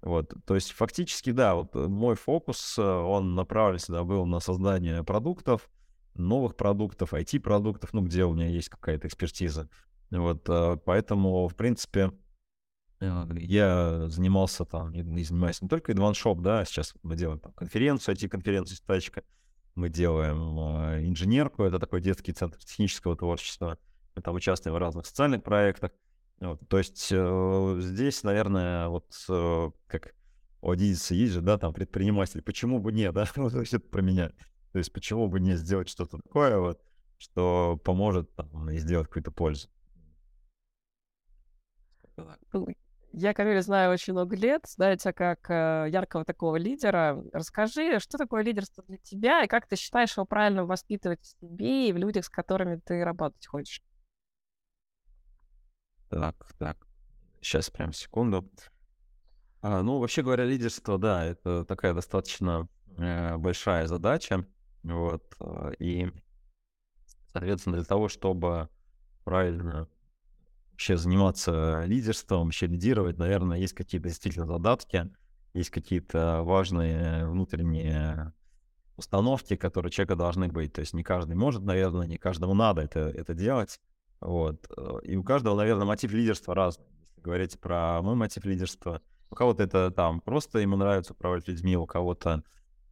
Вот, 0.04 0.34
то 0.46 0.56
есть 0.56 0.72
фактически, 0.72 1.32
да, 1.32 1.56
вот 1.56 1.76
э, 1.76 1.88
мой 1.88 2.16
фокус, 2.16 2.78
он 2.78 3.34
направлен 3.34 3.80
всегда 3.80 4.04
был 4.04 4.26
на 4.28 4.40
создание 4.40 5.04
продуктов, 5.04 5.68
новых 6.14 6.56
продуктов, 6.56 7.14
IT-продуктов, 7.14 7.92
ну, 7.94 8.04
где 8.04 8.24
у 8.24 8.34
меня 8.34 8.48
есть 8.48 8.70
какая-то 8.70 9.08
экспертиза. 9.08 9.68
Вот, 10.12 10.44
поэтому, 10.86 11.48
в 11.48 11.56
принципе, 11.56 12.12
я 13.02 14.08
занимался 14.10 14.64
там, 14.66 14.94
и 14.94 15.24
занимаюсь 15.24 15.62
не 15.62 15.68
только 15.68 15.92
Advanced 15.92 16.42
да, 16.42 16.60
а 16.60 16.66
сейчас 16.66 16.94
мы 17.04 17.16
делаем 17.16 17.40
там, 17.40 17.52
конференцию, 17.54 18.16
IT-конференцию 18.16 18.78
«Стачка», 18.78 19.24
мы 19.76 19.90
делаем 19.90 20.60
э, 20.60 21.08
инженерку, 21.08 21.64
это 21.64 21.80
такой 21.80 22.02
детский 22.02 22.34
центр 22.34 22.60
технического 22.60 23.16
творчества, 23.16 23.78
мы 24.16 24.22
там 24.22 24.36
участвуем 24.36 24.76
в 24.76 24.80
разных 24.80 25.06
социальных 25.06 25.44
проектах. 25.44 25.92
Вот, 26.40 26.60
то 26.68 26.78
есть 26.78 27.10
э, 27.12 27.78
здесь, 27.80 28.24
наверное, 28.24 28.88
вот 28.90 29.06
э, 29.30 29.72
как 29.88 30.14
у 30.62 30.72
Адидиса 30.72 31.16
есть 31.16 31.34
же, 31.34 31.42
да, 31.42 31.58
там 31.58 31.74
предприниматель, 31.74 32.42
почему 32.42 32.80
бы 32.80 32.92
не, 32.92 33.12
да, 33.12 33.28
вот 33.36 33.54
это 33.54 33.80
про 33.80 34.02
меня. 34.02 34.32
То 34.72 34.78
есть 34.78 34.92
почему 34.92 35.28
бы 35.28 35.40
не 35.40 35.56
сделать 35.56 35.90
что-то 35.90 36.18
такое, 36.18 36.58
вот, 36.58 36.82
что 37.18 37.80
поможет 37.84 38.34
там, 38.36 38.70
и 38.70 38.78
сделать 38.78 39.08
какую-то 39.08 39.32
пользу. 39.32 39.70
Я 43.14 43.34
Камиля 43.34 43.62
знаю 43.62 43.92
очень 43.92 44.14
много 44.14 44.38
лет, 44.38 44.66
знаю 44.68 44.98
тебя 44.98 45.12
как 45.12 45.50
э, 45.50 45.90
яркого 45.90 46.24
такого 46.24 46.56
лидера. 46.56 47.22
Расскажи, 47.34 48.00
что 48.00 48.18
такое 48.18 48.42
лидерство 48.42 48.84
для 48.88 48.98
тебя, 48.98 49.44
и 49.44 49.48
как 49.48 49.68
ты 49.68 49.76
считаешь 49.76 50.16
его 50.16 50.26
правильно 50.26 50.66
воспитывать 50.66 51.22
в 51.22 51.26
себе 51.26 51.90
и 51.90 51.94
в 51.94 51.98
людях, 51.98 52.26
с 52.26 52.30
которыми 52.30 52.78
ты 52.78 53.04
работать 53.04 53.46
хочешь? 53.46 53.82
Так, 56.10 56.36
так. 56.58 56.78
Сейчас 57.42 57.70
прям 57.70 57.92
секунду. 57.92 58.50
А, 59.62 59.82
ну, 59.82 60.00
вообще 60.00 60.22
говоря, 60.22 60.46
лидерство, 60.46 60.98
да, 60.98 61.26
это 61.26 61.66
такая 61.66 61.94
достаточно 61.94 62.70
э, 62.98 63.36
большая 63.38 63.88
задача. 63.88 64.46
Вот. 64.84 65.24
Э, 65.42 65.74
и, 65.80 66.12
соответственно, 67.34 67.76
для 67.76 67.86
того, 67.86 68.08
чтобы 68.08 68.70
правильно 69.26 69.90
вообще 70.82 70.98
заниматься 70.98 71.84
лидерством, 71.86 72.46
вообще 72.46 72.66
лидировать, 72.66 73.20
наверное, 73.20 73.60
есть 73.60 73.74
какие-то 73.74 74.08
действительно 74.08 74.48
задатки, 74.48 75.12
есть 75.54 75.70
какие-то 75.70 76.42
важные 76.42 77.28
внутренние 77.28 78.34
установки, 78.98 79.56
которые 79.56 79.90
у 79.90 79.92
человека 79.92 80.16
должны 80.16 80.48
быть. 80.48 80.74
То 80.74 80.82
есть 80.82 80.96
не 80.96 81.04
каждый 81.04 81.36
может, 81.36 81.62
наверное, 81.62 82.08
не 82.08 82.18
каждому 82.18 82.56
надо 82.56 82.82
это, 82.82 83.02
это 83.02 83.36
делать. 83.36 83.80
Вот. 84.22 84.68
И 85.04 85.16
у 85.16 85.24
каждого, 85.24 85.56
наверное, 85.56 85.86
мотив 85.86 86.14
лидерства 86.14 86.56
разный. 86.56 86.88
Если 87.10 87.22
говорить 87.22 87.60
про 87.60 88.02
мой 88.02 88.16
мотив 88.16 88.44
лидерства, 88.44 89.02
у 89.30 89.36
кого-то 89.36 89.62
это 89.62 89.92
там 89.92 90.20
просто 90.20 90.58
ему 90.58 90.78
нравится 90.78 91.14
управлять 91.14 91.48
людьми, 91.48 91.78
у 91.78 91.86
кого-то 91.86 92.44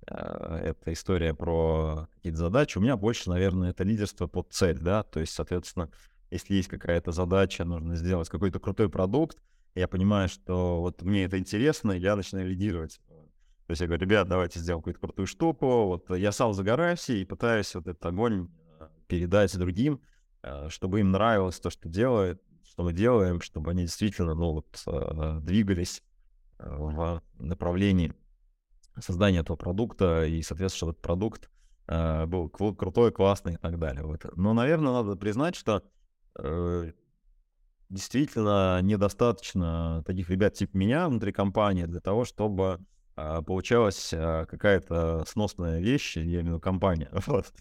э, 0.06 0.14
это 0.14 0.94
история 0.94 1.34
про 1.34 2.08
какие-то 2.18 2.38
задачи. 2.38 2.78
У 2.78 2.82
меня 2.82 2.98
больше, 2.98 3.32
наверное, 3.32 3.72
это 3.72 3.84
лидерство 3.84 4.28
под 4.28 4.54
цель, 4.54 4.78
да, 4.78 5.02
то 5.02 5.20
есть, 5.20 5.34
соответственно, 5.34 5.90
если 6.32 6.56
есть 6.56 6.68
какая-то 6.68 7.12
задача, 7.12 7.66
нужно 7.66 7.96
сделать 7.96 8.30
какой-то 8.30 8.60
крутой 8.60 8.90
продукт, 8.90 9.38
я 9.76 9.88
понимаю, 9.88 10.30
что 10.30 10.82
вот 10.82 11.02
мне 11.02 11.26
это 11.26 11.38
интересно, 11.38 11.92
я 11.92 12.16
начинаю 12.16 12.48
лидировать. 12.50 13.00
То 13.08 13.72
есть 13.72 13.82
я 13.82 13.88
говорю, 13.88 14.02
ребят, 14.02 14.28
давайте 14.28 14.60
сделаем 14.60 14.82
какую-то 14.82 15.00
крутую 15.00 15.28
штуку. 15.28 15.86
Вот 15.86 16.10
я 16.18 16.32
сам 16.32 16.54
загораюсь 16.54 17.08
и 17.10 17.24
пытаюсь 17.24 17.76
вот 17.76 17.86
этот 17.86 18.04
огонь 18.04 18.50
э, 18.80 18.88
передать 19.08 19.56
другим, 19.56 20.02
э, 20.42 20.70
чтобы 20.70 21.02
им 21.02 21.12
нравилось 21.12 21.60
то, 21.60 21.70
что 21.70 21.88
делает, 21.88 22.42
что 22.64 22.84
мы 22.84 22.94
делаем, 22.94 23.42
чтобы 23.42 23.70
они 23.70 23.84
действительно, 23.84 24.34
ну 24.34 24.54
вот, 24.54 24.84
э, 24.88 25.40
двигались 25.44 26.02
в 26.58 27.22
направлении 27.38 28.14
создания 28.98 29.42
этого 29.42 29.56
продукта 29.56 30.26
и, 30.26 30.42
соответственно, 30.42 30.78
чтобы 30.78 30.92
этот 30.94 31.04
продукт 31.04 31.50
был 31.88 32.50
крутой, 32.50 33.12
классный 33.12 33.54
и 33.54 33.58
так 33.58 33.80
далее. 33.80 34.04
Вот. 34.04 34.26
Но, 34.36 34.54
наверное, 34.54 34.92
надо 34.92 35.16
признать, 35.16 35.56
что 35.56 35.84
действительно 37.90 38.82
недостаточно 38.82 40.04
таких 40.06 40.30
ребят 40.30 40.54
типа 40.54 40.78
меня 40.78 41.08
внутри 41.10 41.32
компании 41.32 41.86
для 41.86 42.00
того, 42.00 42.24
чтобы 42.24 42.80
а, 43.16 43.42
получалась 43.42 44.12
а, 44.14 44.46
какая-то 44.46 45.26
сносная 45.28 45.80
вещь, 45.80 46.16
я 46.16 46.24
имею 46.24 46.44
в 46.44 46.48
виду 46.48 46.60
компания. 46.60 47.10
Вот. 47.28 47.52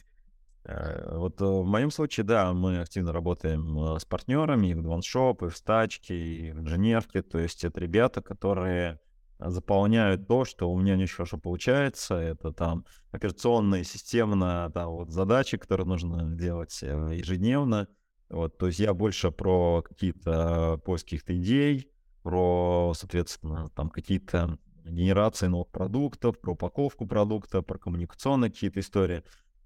А, 0.64 1.16
вот 1.18 1.40
в 1.40 1.64
моем 1.64 1.90
случае, 1.90 2.24
да, 2.24 2.52
мы 2.52 2.80
активно 2.80 3.12
работаем 3.12 3.98
с 3.98 4.04
партнерами 4.04 4.68
и 4.68 4.74
в 4.74 4.86
OneShop, 4.86 5.46
и 5.46 5.50
в 5.50 5.56
стачке, 5.56 6.14
и 6.14 6.52
в 6.52 6.60
инженерке. 6.60 7.22
То 7.22 7.38
есть 7.38 7.64
это 7.64 7.80
ребята, 7.80 8.22
которые 8.22 9.00
заполняют 9.38 10.26
то, 10.28 10.44
что 10.44 10.70
у 10.70 10.78
меня 10.78 10.96
не 10.96 11.06
хорошо 11.06 11.38
получается. 11.38 12.14
Это 12.16 12.52
там 12.52 12.84
операционные, 13.12 13.84
системно, 13.84 14.70
там 14.74 14.90
вот 14.90 15.10
задачи, 15.10 15.56
которые 15.56 15.86
нужно 15.86 16.36
делать 16.36 16.78
э, 16.82 17.14
ежедневно. 17.14 17.88
Вот, 18.28 18.58
то 18.58 18.66
есть 18.66 18.78
я 18.78 18.92
больше 18.92 19.30
про 19.30 19.82
какие-то 19.82 20.80
поиски 20.84 21.10
каких-то 21.10 21.36
идей, 21.36 21.90
про, 22.22 22.92
соответственно, 22.94 23.70
там 23.74 23.88
какие-то 23.88 24.58
генерации 24.84 25.46
новых 25.46 25.68
продуктов, 25.68 26.38
про 26.38 26.52
упаковку 26.52 27.06
продукта, 27.06 27.62
про 27.62 27.78
коммуникационные 27.78 28.50
какие-то 28.50 28.80
истории. 28.80 29.22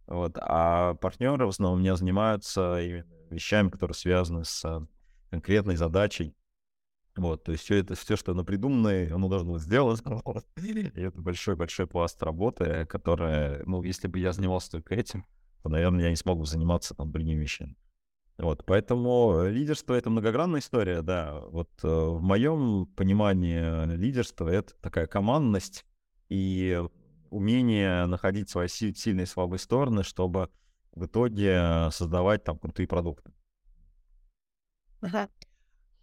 Вот. 0.07 0.37
А 0.41 0.95
партнеры 0.95 1.47
в 1.47 1.51
основном 1.51 1.79
у 1.79 1.83
меня 1.83 1.97
занимаются 1.97 2.81
вещами, 3.31 3.69
которые 3.69 3.95
связаны 3.95 4.45
с 4.45 4.87
конкретной 5.31 5.77
задачей. 5.77 6.35
Вот, 7.15 7.45
то 7.45 7.53
есть 7.53 7.65
все 7.65 7.77
это, 7.77 7.95
все, 7.95 8.17
что 8.17 8.33
оно 8.33 8.43
придумано, 8.43 9.15
оно 9.15 9.29
должно 9.29 9.53
быть 9.55 9.63
сделано. 9.63 9.99
И 10.57 11.01
это 11.01 11.21
большой-большой 11.21 11.87
пласт 11.87 12.23
работы, 12.23 12.87
которая, 12.87 13.63
ну, 13.67 13.83
если 13.83 14.09
бы 14.09 14.19
я 14.19 14.33
занимался 14.33 14.71
только 14.71 14.95
этим, 14.95 15.27
то, 15.63 15.69
наверное, 15.69 16.05
я 16.05 16.11
не 16.11 16.17
смог 16.17 16.39
бы 16.39 16.47
заниматься 16.47 16.95
там 16.95 17.13
другими 17.13 17.41
вещами. 17.41 17.77
Вот, 18.43 18.65
поэтому 18.67 19.45
лидерство— 19.47 19.95
это 19.95 20.11
многогранная 20.11 20.59
история, 20.59 21.03
да. 21.03 21.39
Вот 21.51 21.71
э, 21.85 21.87
в 21.87 22.21
моем 22.21 22.87
понимании 22.87 23.95
лидерство— 23.95 24.49
это 24.51 24.75
такая 24.81 25.07
командность 25.07 25.87
и 26.29 26.83
умение 27.31 28.07
находить 28.07 28.51
свои 28.51 28.67
сильные 28.67 29.25
и 29.25 29.27
слабые 29.27 29.61
стороны, 29.61 30.03
чтобы 30.03 30.51
в 30.91 31.07
итоге 31.07 31.89
создавать 31.93 32.43
там 32.43 32.59
крутые 32.59 32.89
продукты. 32.89 33.33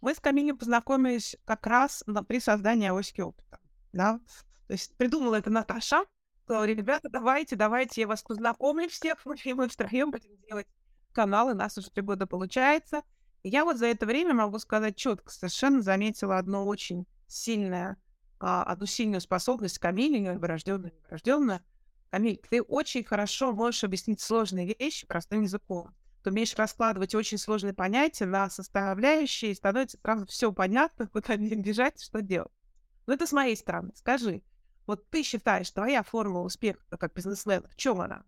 Мы 0.00 0.14
с 0.14 0.18
Камилем 0.18 0.56
познакомились 0.56 1.36
как 1.44 1.66
раз 1.66 2.02
на, 2.06 2.24
при 2.24 2.40
создании 2.40 2.88
авоськи 2.88 3.20
опыта. 3.20 3.60
Да? 3.92 4.18
То 4.66 4.72
есть 4.72 4.96
придумала 4.96 5.34
это 5.34 5.50
Наташа. 5.50 6.06
Говорит, 6.46 6.78
ребята, 6.78 7.10
давайте, 7.10 7.54
давайте, 7.54 8.00
я 8.00 8.06
вас 8.06 8.22
познакомлю 8.22 8.88
всех, 8.88 9.26
и 9.44 9.52
мы 9.52 9.68
втроем 9.68 10.10
будем 10.10 10.40
делать 10.48 10.66
каналы, 11.12 11.54
нас 11.54 11.76
уже 11.78 11.90
три 11.90 12.02
года 12.02 12.26
получается. 12.26 13.02
Я 13.42 13.64
вот 13.64 13.78
за 13.78 13.86
это 13.86 14.06
время 14.06 14.34
могу 14.34 14.58
сказать 14.58 14.96
четко, 14.96 15.32
совершенно 15.32 15.82
заметила 15.82 16.38
одно 16.38 16.66
очень 16.66 17.06
сильное, 17.26 17.96
а, 18.38 18.62
одну 18.64 18.86
сильную 18.86 19.20
способность 19.20 19.78
Камиля, 19.78 20.18
не 20.18 20.38
врожденная, 20.38 20.90
не 20.90 21.00
врожденная. 21.06 21.62
Камиль, 22.10 22.40
ты 22.50 22.60
очень 22.62 23.04
хорошо 23.04 23.52
можешь 23.52 23.84
объяснить 23.84 24.20
сложные 24.20 24.74
вещи 24.78 25.06
простым 25.06 25.42
языком. 25.42 25.94
Ты 26.22 26.30
умеешь 26.30 26.54
раскладывать 26.54 27.14
очень 27.14 27.38
сложные 27.38 27.72
понятия 27.72 28.26
на 28.26 28.50
составляющие, 28.50 29.52
и 29.52 29.54
становится 29.54 29.98
сразу 30.02 30.26
все 30.26 30.52
понятно, 30.52 31.06
куда 31.12 31.36
бежать, 31.36 32.02
что 32.02 32.20
делать. 32.20 32.52
Но 33.06 33.14
это 33.14 33.26
с 33.26 33.32
моей 33.32 33.56
стороны. 33.56 33.92
Скажи, 33.94 34.42
вот 34.86 35.08
ты 35.08 35.22
считаешь, 35.22 35.70
твоя 35.70 36.02
формула 36.02 36.44
успеха 36.44 36.80
как 36.90 37.14
бизнесмена, 37.14 37.68
в 37.68 37.76
чем 37.76 38.00
она? 38.00 38.24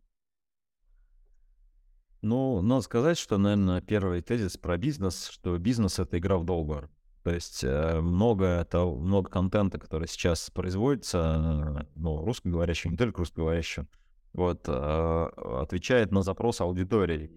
Ну, 2.23 2.63
надо 2.63 2.83
сказать, 2.83 3.19
что, 3.19 3.37
наверное, 3.37 3.81
первый 3.81 4.23
тезис 4.23 4.57
про 4.57 4.77
бизнес, 4.79 5.29
что 5.29 5.59
бизнес— 5.59 5.99
это 6.01 6.19
игра 6.19 6.39
в 6.39 6.45
долгую. 6.45 6.89
То 7.25 7.31
есть 7.31 7.63
э, 7.65 8.01
много, 8.01 8.47
это, 8.47 8.85
много 8.85 9.29
контента, 9.29 9.79
который 9.79 10.07
сейчас 10.07 10.49
производится, 10.51 11.87
ну, 11.97 12.25
русскоговорящим, 12.25 12.93
не 12.93 12.97
только 12.97 13.19
русскоговорящим, 13.19 13.89
вот, 14.33 14.65
э, 14.69 15.31
отвечает 15.61 16.13
на 16.13 16.23
запрос 16.23 16.61
аудитории. 16.61 17.31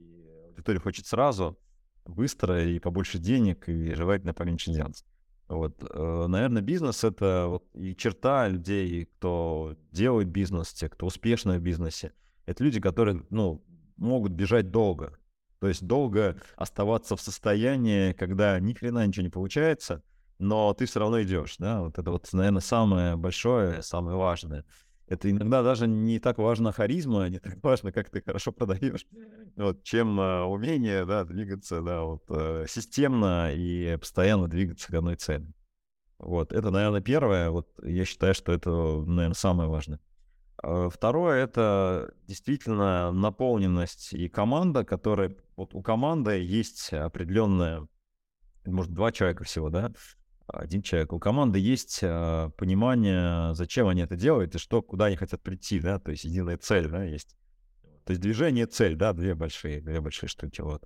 Аудитория 0.49 0.79
хочет 0.79 1.07
сразу, 1.07 1.57
быстро 2.05 2.63
и 2.63 2.77
побольше 2.77 3.17
денег, 3.17 3.67
и 3.67 3.93
желательно 3.95 4.35
поменьше 4.35 4.71
делать. 4.71 5.03
Вот, 5.47 5.83
э, 5.83 6.25
наверное, 6.27 6.61
бизнес— 6.61 7.03
это 7.03 7.45
вот 7.47 7.65
и 7.73 7.95
черта 7.95 8.47
людей, 8.47 9.05
кто 9.05 9.75
делает 9.91 10.29
бизнес, 10.29 10.73
те, 10.73 10.89
кто 10.89 11.07
успешны 11.07 11.57
в 11.57 11.61
бизнесе. 11.61 12.13
Это 12.45 12.63
люди, 12.63 12.79
которые, 12.79 13.23
ну, 13.31 13.63
могут 13.97 14.31
бежать 14.31 14.71
долго. 14.71 15.17
То 15.59 15.67
есть 15.67 15.85
долго 15.85 16.37
оставаться 16.57 17.15
в 17.15 17.21
состоянии, 17.21 18.13
когда 18.13 18.59
ни 18.59 18.73
хрена 18.73 19.05
ничего 19.05 19.23
не 19.23 19.29
получается, 19.29 20.03
но 20.37 20.73
ты 20.73 20.85
все 20.85 20.99
равно 20.99 21.21
идешь, 21.23 21.55
да, 21.57 21.81
вот 21.81 21.97
это 21.97 22.11
вот, 22.11 22.27
наверное, 22.33 22.61
самое 22.61 23.15
большое, 23.15 23.81
самое 23.81 24.17
важное. 24.17 24.65
Это 25.07 25.29
иногда 25.29 25.61
даже 25.61 25.87
не 25.87 26.19
так 26.19 26.39
важно 26.39 26.71
харизма, 26.71 27.29
не 27.29 27.39
так 27.39 27.63
важно, 27.63 27.91
как 27.91 28.09
ты 28.09 28.21
хорошо 28.21 28.51
продаешь, 28.51 29.05
вот, 29.55 29.83
чем 29.83 30.19
э, 30.19 30.41
умение, 30.43 31.05
да, 31.05 31.23
двигаться, 31.23 31.81
да, 31.81 32.01
вот, 32.01 32.23
э, 32.29 32.65
системно 32.67 33.51
и 33.53 33.97
постоянно 33.97 34.47
двигаться 34.47 34.91
к 34.91 34.95
одной 34.95 35.15
цели. 35.15 35.47
Вот, 36.17 36.51
это, 36.53 36.71
наверное, 36.71 37.01
первое, 37.01 37.51
вот, 37.51 37.69
я 37.83 38.03
считаю, 38.03 38.33
что 38.33 38.51
это, 38.51 38.69
наверное, 38.69 39.35
самое 39.35 39.69
важное. 39.69 39.99
Э, 40.63 40.89
второе— 40.91 41.43
это 41.45 42.13
действительно 42.27 43.11
наполненность 43.11 44.13
и 44.13 44.29
команда, 44.29 44.83
которая... 44.83 45.35
Вот 45.55 45.73
у 45.73 45.81
команды 45.81 46.39
есть 46.39 46.93
определенная... 46.93 47.87
Может, 48.65 48.93
два 48.93 49.11
человека 49.11 49.43
всего, 49.43 49.69
да? 49.69 49.91
Один 50.47 50.81
человек. 50.81 51.13
У 51.13 51.19
команды 51.19 51.59
есть 51.59 51.99
э, 52.01 52.49
понимание, 52.57 53.53
зачем 53.55 53.87
они 53.87 54.01
это 54.01 54.15
делают 54.15 54.55
и 54.55 54.59
что, 54.59 54.81
куда 54.81 55.05
они 55.05 55.15
хотят 55.15 55.41
прийти, 55.41 55.79
да? 55.79 55.99
То 55.99 56.11
есть 56.11 56.23
единая 56.23 56.57
цель, 56.57 56.87
да, 56.87 57.03
есть. 57.03 57.35
То 58.05 58.11
есть 58.11 58.21
движение— 58.21 58.65
цель, 58.67 58.95
да, 58.95 59.13
две 59.13 59.33
большие, 59.33 59.81
две 59.81 59.99
большие 59.99 60.29
штуки, 60.29 60.61
вот. 60.61 60.83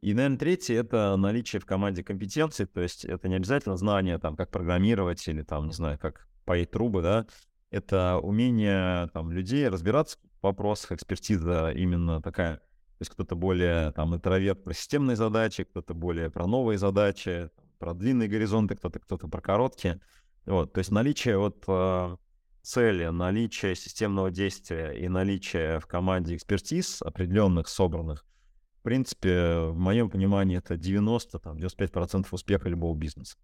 И, 0.00 0.14
наверное, 0.14 0.38
третье— 0.38 0.74
это 0.80 1.16
наличие 1.16 1.60
в 1.60 1.66
команде 1.66 2.04
компетенций, 2.04 2.66
то 2.66 2.80
есть 2.80 3.04
это 3.04 3.28
не 3.28 3.36
обязательно 3.36 3.76
знание, 3.76 4.18
там, 4.18 4.36
как 4.36 4.50
программировать 4.50 5.26
или, 5.28 5.42
там, 5.42 5.66
не 5.66 5.72
знаю, 5.72 5.98
как 5.98 6.28
поить 6.44 6.70
трубы, 6.70 7.02
да, 7.02 7.26
это 7.70 8.18
умение 8.18 9.08
там, 9.08 9.30
людей 9.30 9.68
разбираться 9.68 10.18
в 10.40 10.44
вопросах, 10.44 10.92
экспертиза 10.92 11.70
именно 11.70 12.22
такая. 12.22 12.56
То 12.56 13.02
есть 13.02 13.12
кто-то 13.12 13.36
более 13.36 13.92
там 13.92 14.14
интроверт 14.14 14.64
про 14.64 14.74
системные 14.74 15.16
задачи, 15.16 15.64
кто-то 15.64 15.94
более 15.94 16.30
про 16.30 16.46
новые 16.46 16.78
задачи, 16.78 17.50
про 17.78 17.94
длинные 17.94 18.28
горизонты, 18.28 18.74
кто-то 18.74 18.98
кто-то 18.98 19.28
про 19.28 19.40
короткие. 19.40 20.00
Вот, 20.46 20.72
то 20.72 20.78
есть 20.78 20.90
наличие 20.90 21.38
вот 21.38 21.62
э, 21.68 22.16
цели, 22.62 23.06
наличие 23.06 23.74
системного 23.76 24.30
действия 24.30 24.92
и 24.92 25.08
наличие 25.08 25.78
в 25.78 25.86
команде 25.86 26.34
экспертиз 26.34 27.02
определенных, 27.02 27.68
собранных, 27.68 28.24
в 28.78 28.82
принципе, 28.82 29.58
в 29.70 29.76
моем 29.76 30.08
понимании, 30.08 30.58
это 30.58 30.74
90-95% 30.74 32.26
успеха 32.30 32.68
любого 32.68 32.96
бизнеса. 32.96 33.36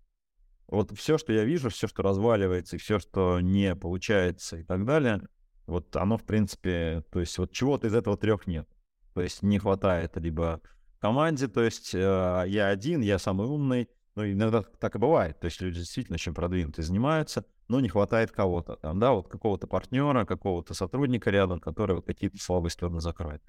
Вот 0.68 0.96
все, 0.96 1.18
что 1.18 1.32
я 1.32 1.44
вижу, 1.44 1.70
все, 1.70 1.86
что 1.86 2.02
разваливается, 2.02 2.76
и 2.76 2.78
все, 2.78 2.98
что 2.98 3.40
не 3.40 3.74
получается 3.76 4.56
и 4.56 4.62
так 4.62 4.84
далее, 4.84 5.22
вот 5.66 5.94
оно, 5.96 6.16
в 6.18 6.24
принципе, 6.24 7.02
то 7.10 7.20
есть 7.20 7.36
вот 7.38 7.52
чего-то 7.52 7.86
из 7.86 7.94
этого 7.94 8.16
трех 8.16 8.46
нет. 8.46 8.68
То 9.14 9.20
есть 9.20 9.42
не 9.42 9.58
хватает 9.58 10.16
либо 10.16 10.60
команде, 11.00 11.48
то 11.48 11.62
есть 11.62 11.94
э, 11.94 12.44
я 12.46 12.68
один, 12.68 13.00
я 13.00 13.18
самый 13.18 13.46
умный, 13.46 13.88
ну, 14.14 14.24
иногда 14.24 14.62
так 14.62 14.96
и 14.96 14.98
бывает, 14.98 15.38
то 15.38 15.46
есть 15.46 15.60
люди 15.60 15.78
действительно 15.78 16.14
очень 16.14 16.34
продвинутые 16.34 16.84
занимаются, 16.84 17.44
но 17.68 17.80
не 17.80 17.88
хватает 17.88 18.30
кого-то, 18.30 18.76
там, 18.76 18.98
да, 18.98 19.12
вот 19.12 19.28
какого-то 19.28 19.66
партнера, 19.66 20.24
какого-то 20.24 20.74
сотрудника 20.74 21.30
рядом, 21.30 21.60
который 21.60 21.96
вот 21.96 22.06
какие-то 22.06 22.38
слабые 22.38 22.70
стороны 22.70 23.00
закроет. 23.00 23.42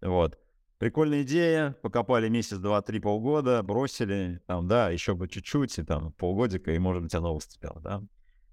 Вот. 0.00 0.38
Прикольная 0.80 1.24
идея, 1.24 1.76
покопали 1.82 2.30
месяц, 2.30 2.56
два, 2.56 2.80
три, 2.80 3.00
полгода, 3.00 3.62
бросили, 3.62 4.40
там, 4.46 4.66
да, 4.66 4.88
еще 4.88 5.14
бы 5.14 5.28
чуть-чуть, 5.28 5.78
и 5.78 5.82
там 5.82 6.14
полгодика, 6.14 6.72
и, 6.72 6.78
может 6.78 7.02
быть, 7.02 7.14
оно 7.14 7.34
выстрелило, 7.34 7.82
да. 7.82 8.02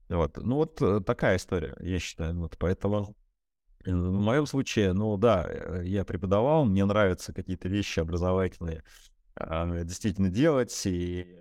Вот, 0.10 0.36
ну 0.36 0.56
вот 0.58 0.82
э, 0.82 1.00
такая 1.00 1.38
история, 1.38 1.74
я 1.80 2.00
считаю, 2.00 2.38
вот 2.38 2.58
поэтому 2.60 3.16
э, 3.86 3.92
в 3.96 4.20
моем 4.20 4.46
случае, 4.46 4.92
ну 4.92 5.16
да, 5.16 5.46
э, 5.48 5.84
я 5.86 6.04
преподавал, 6.04 6.66
мне 6.66 6.84
нравятся 6.84 7.32
какие-то 7.32 7.70
вещи 7.70 8.02
образовательные 8.02 8.84
а, 9.36 9.84
действительно 9.86 10.28
делать, 10.28 10.82
и 10.86 11.34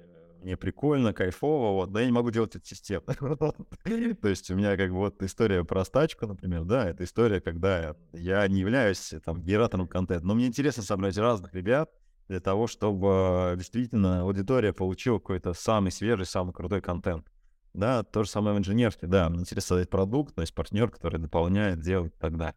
мне 0.46 0.56
прикольно, 0.56 1.12
кайфово, 1.12 1.72
вот, 1.72 1.90
но 1.90 1.98
я 1.98 2.06
не 2.06 2.12
могу 2.12 2.30
делать 2.30 2.54
это 2.54 2.64
системно. 2.64 3.14
То 3.84 4.28
есть 4.28 4.48
у 4.48 4.54
меня 4.54 4.76
как 4.76 4.90
бы 4.90 4.98
вот 4.98 5.20
история 5.24 5.64
про 5.64 5.84
стачку, 5.84 6.24
например, 6.28 6.64
да, 6.64 6.88
это 6.88 7.02
история, 7.02 7.40
когда 7.40 7.96
я 8.12 8.46
не 8.46 8.60
являюсь 8.60 9.12
там 9.24 9.42
генератором 9.42 9.88
контента, 9.88 10.24
но 10.24 10.34
мне 10.34 10.46
интересно 10.46 10.84
собрать 10.84 11.18
разных 11.18 11.52
ребят 11.52 11.90
для 12.28 12.38
того, 12.38 12.68
чтобы 12.68 13.54
действительно 13.56 14.22
аудитория 14.22 14.72
получила 14.72 15.18
какой-то 15.18 15.52
самый 15.52 15.90
свежий, 15.90 16.26
самый 16.26 16.54
крутой 16.54 16.80
контент. 16.80 17.26
Да, 17.74 18.04
то 18.04 18.22
же 18.22 18.30
самое 18.30 18.54
в 18.54 18.60
инженерке, 18.60 19.08
да, 19.08 19.28
мне 19.28 19.40
интересно 19.40 19.68
создать 19.70 19.90
продукт, 19.90 20.36
но 20.36 20.44
есть 20.44 20.54
партнер, 20.54 20.88
который 20.90 21.18
дополняет, 21.18 21.80
делает 21.80 22.14
и 22.14 22.18
так 22.18 22.36
далее. 22.36 22.56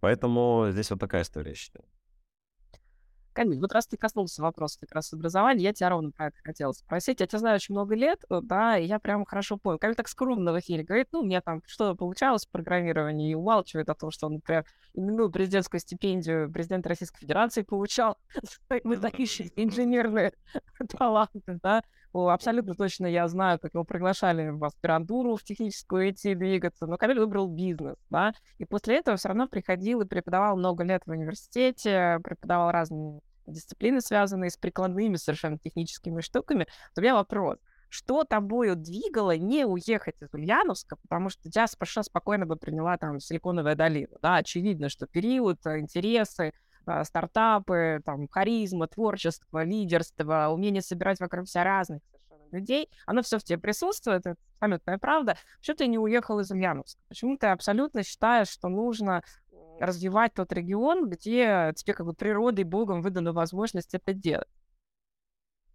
Поэтому 0.00 0.68
здесь 0.70 0.90
вот 0.90 1.00
такая 1.00 1.20
история, 1.20 1.50
я 1.50 1.54
считаю. 1.54 1.84
Камиль, 3.34 3.58
вот 3.58 3.72
раз 3.72 3.86
ты 3.86 3.96
коснулся 3.96 4.42
вопроса 4.42 4.78
как 4.80 4.92
раз 4.92 5.12
образования, 5.12 5.64
я 5.64 5.72
тебя 5.72 5.90
ровно 5.90 6.12
про 6.12 6.28
это 6.28 6.36
хотела 6.42 6.72
спросить. 6.72 7.20
Я 7.20 7.26
тебя 7.26 7.40
знаю 7.40 7.56
очень 7.56 7.74
много 7.74 7.94
лет, 7.94 8.24
э, 8.30 8.40
да, 8.42 8.78
и 8.78 8.86
я 8.86 8.98
прям 8.98 9.24
хорошо 9.24 9.58
понял. 9.58 9.78
Камиль 9.78 9.96
так 9.96 10.08
скромно 10.08 10.52
в 10.52 10.60
эфире 10.60 10.84
говорит, 10.84 11.08
ну, 11.12 11.20
у 11.20 11.24
меня 11.24 11.40
там 11.40 11.60
что 11.66 11.94
получалось 11.94 12.46
в 12.46 12.50
программировании, 12.50 13.32
и 13.32 13.34
умалчивает 13.34 13.88
о 13.88 13.94
том, 13.94 14.10
что 14.10 14.26
он, 14.26 14.34
например, 14.34 14.64
именную 14.94 15.30
президентскую 15.30 15.80
стипендию 15.80 16.50
президента 16.50 16.88
Российской 16.88 17.20
Федерации 17.20 17.62
получал. 17.62 18.16
Мы 18.84 18.96
такие 18.96 19.26
инженерные 19.56 20.32
таланты, 20.96 21.58
да. 21.62 21.82
Абсолютно 22.14 22.74
точно 22.74 23.06
я 23.06 23.26
знаю, 23.26 23.58
как 23.58 23.74
его 23.74 23.84
приглашали 23.84 24.48
в 24.48 24.64
аспирантуру, 24.64 25.36
в 25.36 25.42
техническую 25.42 26.10
идти 26.10 26.34
двигаться, 26.34 26.86
но 26.86 26.96
Камиль 26.96 27.18
выбрал 27.18 27.48
бизнес, 27.48 27.96
да, 28.08 28.34
и 28.58 28.64
после 28.64 28.98
этого 28.98 29.16
все 29.16 29.28
равно 29.28 29.48
приходил 29.48 30.00
и 30.00 30.06
преподавал 30.06 30.56
много 30.56 30.84
лет 30.84 31.02
в 31.06 31.10
университете, 31.10 32.20
преподавал 32.22 32.70
разные 32.70 33.20
дисциплины, 33.46 34.00
связанные 34.00 34.50
с 34.50 34.56
прикладными 34.56 35.16
совершенно 35.16 35.58
техническими 35.58 36.20
штуками. 36.20 36.66
у 36.96 37.00
меня 37.00 37.14
вопрос. 37.14 37.58
что 37.88 38.24
тобою 38.24 38.74
двигало 38.74 39.36
не 39.36 39.64
уехать 39.64 40.16
из 40.20 40.32
Ульяновска, 40.32 40.96
потому 40.96 41.30
что 41.30 41.48
тебя 41.48 41.66
спокойно 41.66 42.44
бы 42.46 42.56
приняла 42.56 42.96
там 42.96 43.20
Силиконовая 43.20 43.76
долина. 43.76 44.16
Да, 44.20 44.36
очевидно, 44.36 44.88
что 44.88 45.06
период, 45.06 45.64
э, 45.66 45.78
интересы, 45.78 46.52
стартапы, 47.04 48.00
там, 48.04 48.28
харизма, 48.28 48.86
творчество, 48.88 49.64
лидерство, 49.64 50.48
умение 50.48 50.82
собирать 50.82 51.20
вокруг 51.20 51.48
себя 51.48 51.64
разных 51.64 52.00
совершенно 52.02 52.48
людей, 52.52 52.88
оно 53.06 53.22
все 53.22 53.38
в 53.38 53.44
тебе 53.44 53.58
присутствует, 53.58 54.26
это 54.26 54.36
абсолютная 54.58 54.98
правда. 54.98 55.36
Почему 55.58 55.76
ты 55.76 55.86
не 55.86 55.98
уехал 55.98 56.40
из 56.40 56.50
Ульяновска? 56.50 57.00
Почему 57.08 57.36
ты 57.36 57.48
абсолютно 57.48 58.02
считаешь, 58.02 58.48
что 58.48 58.68
нужно 58.68 59.22
развивать 59.80 60.34
тот 60.34 60.52
регион, 60.52 61.08
где 61.08 61.72
тебе 61.76 61.94
как 61.94 62.06
бы 62.06 62.14
природой, 62.14 62.64
Богом 62.64 63.02
выдана 63.02 63.32
возможность 63.32 63.94
это 63.94 64.12
делать? 64.12 64.48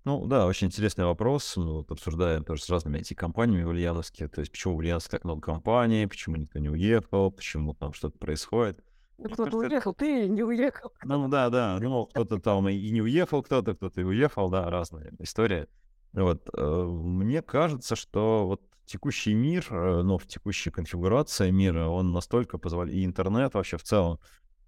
Ну 0.05 0.25
да, 0.25 0.47
очень 0.47 0.67
интересный 0.67 1.05
вопрос. 1.05 1.57
Мы 1.57 1.73
вот 1.75 1.91
обсуждаем 1.91 2.43
тоже 2.45 2.63
с 2.63 2.69
разными 2.69 2.99
IT-компаниями 2.99 3.63
в 3.63 3.67
Ульяновске. 3.69 4.29
То 4.29 4.39
есть 4.39 4.51
почему 4.51 4.75
в 4.75 4.77
Ульяновске 4.77 5.11
так 5.11 5.25
много 5.25 5.41
компаний, 5.41 6.07
почему 6.07 6.37
никто 6.37 6.57
не 6.59 6.69
уехал, 6.69 7.31
почему 7.31 7.73
там 7.73 7.93
что-то 7.93 8.17
происходит. 8.17 8.83
Ну, 9.21 9.29
кто-то 9.29 9.57
уехал, 9.57 9.91
это... 9.91 9.99
ты 9.99 10.27
не 10.27 10.43
уехал. 10.43 10.91
Ну 11.03 11.27
да, 11.27 11.49
да. 11.49 11.77
Ну, 11.79 12.05
кто-то 12.05 12.39
там 12.39 12.67
и 12.69 12.91
не 12.91 13.01
уехал, 13.01 13.43
кто-то, 13.43 13.75
кто-то 13.75 14.01
и 14.01 14.03
уехал, 14.03 14.49
да, 14.49 14.69
разная 14.69 15.11
история. 15.19 15.67
Вот. 16.13 16.49
Э, 16.53 16.83
мне 16.85 17.41
кажется, 17.41 17.95
что 17.95 18.47
вот 18.47 18.61
текущий 18.85 19.33
мир, 19.33 19.67
э, 19.69 20.01
ну, 20.01 20.17
в 20.17 20.25
текущей 20.25 20.71
конфигурации 20.71 21.51
мира, 21.51 21.87
он 21.87 22.11
настолько 22.11 22.57
позволяет, 22.57 22.97
и 22.97 23.05
интернет 23.05 23.53
вообще 23.53 23.77
в 23.77 23.83
целом, 23.83 24.19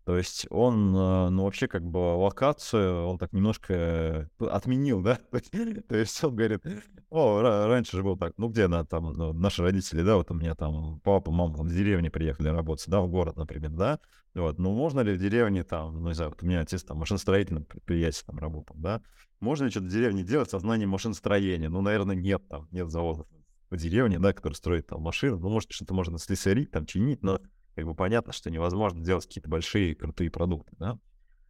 то 0.03 0.17
есть 0.17 0.47
он, 0.49 0.95
э, 0.95 1.29
ну, 1.29 1.43
вообще 1.43 1.67
как 1.67 1.83
бы 1.83 1.97
локацию, 1.97 3.05
он 3.05 3.19
так 3.19 3.33
немножко 3.33 3.73
э, 3.73 4.45
отменил, 4.45 5.01
да? 5.01 5.19
То 5.31 5.95
есть 5.95 6.23
он 6.23 6.35
говорит, 6.35 6.65
о, 7.11 7.41
раньше 7.41 7.97
же 7.97 8.03
был 8.03 8.17
так, 8.17 8.33
ну, 8.37 8.49
где 8.49 8.67
на, 8.67 8.83
там, 8.83 9.13
ну, 9.13 9.31
наши 9.31 9.61
родители, 9.61 10.01
да, 10.01 10.17
вот 10.17 10.31
у 10.31 10.33
меня 10.33 10.55
там 10.55 10.99
папа, 11.01 11.31
мама 11.31 11.55
там 11.55 11.67
в 11.67 11.71
деревне 11.71 12.09
приехали 12.09 12.47
работать, 12.47 12.87
да, 12.87 13.01
в 13.01 13.09
город, 13.09 13.37
например, 13.37 13.69
да? 13.71 13.99
Вот, 14.33 14.57
ну, 14.57 14.73
можно 14.73 15.01
ли 15.01 15.13
в 15.13 15.19
деревне 15.19 15.63
там, 15.63 16.01
ну, 16.01 16.07
не 16.07 16.15
знаю, 16.15 16.31
вот 16.31 16.41
у 16.41 16.45
меня 16.47 16.61
отец 16.61 16.83
там 16.83 16.97
машиностроительном 16.97 17.65
предприятии 17.65 18.23
там 18.25 18.39
работал, 18.39 18.75
да? 18.79 19.01
Можно 19.39 19.65
ли 19.65 19.71
что-то 19.71 19.85
в 19.85 19.89
деревне 19.89 20.23
делать 20.23 20.49
со 20.49 20.57
знанием 20.57 20.89
машиностроения? 20.89 21.69
Ну, 21.69 21.81
наверное, 21.81 22.15
нет 22.15 22.41
там, 22.47 22.67
нет 22.71 22.89
заводов 22.89 23.27
в 23.69 23.77
деревне, 23.77 24.19
да, 24.19 24.33
который 24.33 24.53
строит 24.53 24.87
там 24.87 25.01
машины. 25.01 25.37
Ну, 25.37 25.49
может, 25.49 25.71
что-то 25.71 25.93
можно 25.93 26.17
слесарить, 26.17 26.71
там, 26.71 26.85
чинить, 26.85 27.23
но 27.23 27.39
как 27.75 27.85
бы 27.85 27.95
понятно, 27.95 28.33
что 28.33 28.49
невозможно 28.49 29.03
делать 29.03 29.25
какие-то 29.25 29.49
большие 29.49 29.95
крутые 29.95 30.29
продукты, 30.29 30.75
да. 30.77 30.99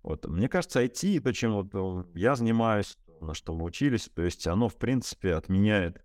Вот, 0.03 0.25
мне 0.27 0.49
кажется, 0.49 0.83
IT, 0.83 1.19
то, 1.21 1.33
чем 1.33 1.53
вот 1.53 1.69
э, 1.73 2.03
я 2.15 2.35
занимаюсь, 2.35 2.97
на 3.19 3.33
что 3.33 3.53
мы 3.53 3.65
учились, 3.65 4.09
то 4.13 4.23
есть 4.23 4.47
оно, 4.47 4.67
в 4.67 4.77
принципе, 4.77 5.35
отменяет 5.35 6.03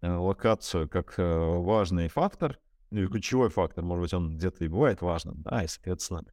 э, 0.00 0.10
локацию 0.10 0.88
как 0.88 1.18
э, 1.18 1.22
важный 1.24 2.08
фактор, 2.08 2.58
ну, 2.90 3.00
или 3.00 3.06
ключевой 3.06 3.50
фактор, 3.50 3.84
может 3.84 4.02
быть, 4.02 4.14
он 4.14 4.36
где-то 4.36 4.64
и 4.64 4.68
бывает 4.68 5.02
важным, 5.02 5.42
да, 5.42 5.62
и, 5.62 5.66
соответственно, 5.66 6.24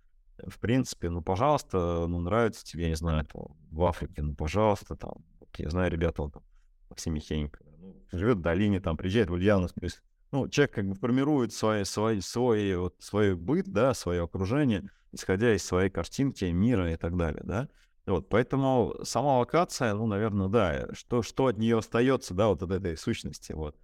в 0.47 0.59
принципе, 0.59 1.09
ну, 1.09 1.21
пожалуйста, 1.21 2.05
ну, 2.07 2.19
нравится 2.19 2.65
тебе, 2.65 2.83
я 2.83 2.89
не 2.89 2.95
знаю, 2.95 3.25
там, 3.25 3.57
в 3.69 3.83
Африке, 3.83 4.21
ну, 4.21 4.33
пожалуйста, 4.33 4.95
там, 4.95 5.15
я 5.57 5.69
знаю, 5.69 5.91
ребята, 5.91 6.21
вот, 6.23 6.41
Максим 6.89 7.13
Михеенко, 7.13 7.59
ну, 7.77 7.95
живет 8.11 8.37
в 8.37 8.41
долине, 8.41 8.79
там, 8.79 8.95
приезжает 8.95 9.29
в 9.29 9.33
Ульяновск, 9.33 9.75
то 9.75 9.85
есть 9.85 10.01
ну, 10.31 10.47
человек 10.47 10.73
как 10.73 10.87
бы 10.87 10.95
формирует 10.95 11.53
свой, 11.53 11.85
свой, 11.85 12.21
свой, 12.21 12.75
вот, 12.75 12.95
свой 12.99 13.35
быт, 13.35 13.67
да, 13.67 13.93
свое 13.93 14.23
окружение, 14.23 14.89
исходя 15.11 15.53
из 15.53 15.63
своей 15.63 15.89
картинки 15.89 16.45
мира 16.45 16.91
и 16.93 16.97
так 16.97 17.17
далее, 17.17 17.41
да. 17.43 17.67
Вот, 18.05 18.29
поэтому 18.29 18.95
сама 19.03 19.39
локация, 19.39 19.93
ну, 19.93 20.07
наверное, 20.07 20.47
да, 20.47 20.87
что, 20.93 21.21
что 21.21 21.47
от 21.47 21.57
нее 21.57 21.77
остается, 21.77 22.33
да, 22.33 22.47
вот 22.47 22.63
от 22.63 22.71
этой 22.71 22.97
сущности, 22.97 23.51
вот. 23.53 23.75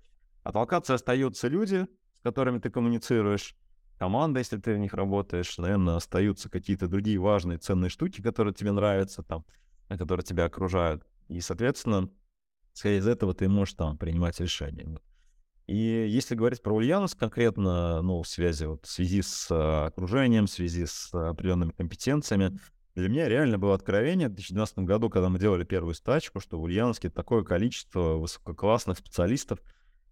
От 0.44 0.56
локации 0.56 0.94
остаются 0.94 1.48
люди, 1.50 1.86
с 2.20 2.24
которыми 2.24 2.60
ты 2.60 2.70
коммуницируешь, 2.70 3.56
команда, 4.00 4.40
если 4.40 4.58
ты 4.58 4.74
в 4.74 4.78
них 4.78 4.94
работаешь, 4.94 5.58
наверное, 5.58 5.98
остаются 5.98 6.50
какие-то 6.50 6.88
другие 6.88 7.20
важные, 7.20 7.58
ценные 7.58 7.90
штуки, 7.90 8.22
которые 8.22 8.54
тебе 8.54 8.72
нравятся, 8.72 9.24
там, 9.24 9.46
которые 9.90 10.24
тебя 10.24 10.46
окружают. 10.46 11.06
И, 11.28 11.42
соответственно, 11.42 12.10
исходя 12.74 12.98
из 12.98 13.08
этого 13.08 13.34
ты 13.34 13.50
можешь 13.50 13.74
там 13.74 13.98
принимать 13.98 14.40
решения. 14.40 14.98
И 15.68 16.08
если 16.10 16.36
говорить 16.36 16.62
про 16.62 16.74
Ульяновск 16.74 17.20
конкретно, 17.20 18.02
ну, 18.02 18.22
в 18.22 18.28
связи, 18.28 18.66
вот, 18.66 18.86
в 18.86 18.90
связи 18.90 19.22
с 19.22 19.48
а, 19.52 19.88
окружением, 19.88 20.46
в 20.46 20.50
связи 20.50 20.86
с 20.86 21.14
определенными 21.14 21.72
компетенциями, 21.72 22.58
для 22.96 23.10
меня 23.10 23.28
реально 23.28 23.60
было 23.60 23.76
откровение 23.76 24.28
в 24.28 24.32
2012 24.32 24.80
году, 24.80 25.10
когда 25.10 25.28
мы 25.28 25.40
делали 25.40 25.66
первую 25.66 25.94
стачку, 25.94 26.40
что 26.40 26.58
в 26.58 26.64
Ульяновске 26.64 27.10
такое 27.10 27.44
количество 27.44 28.14
высококлассных 28.14 28.98
специалистов 28.98 29.60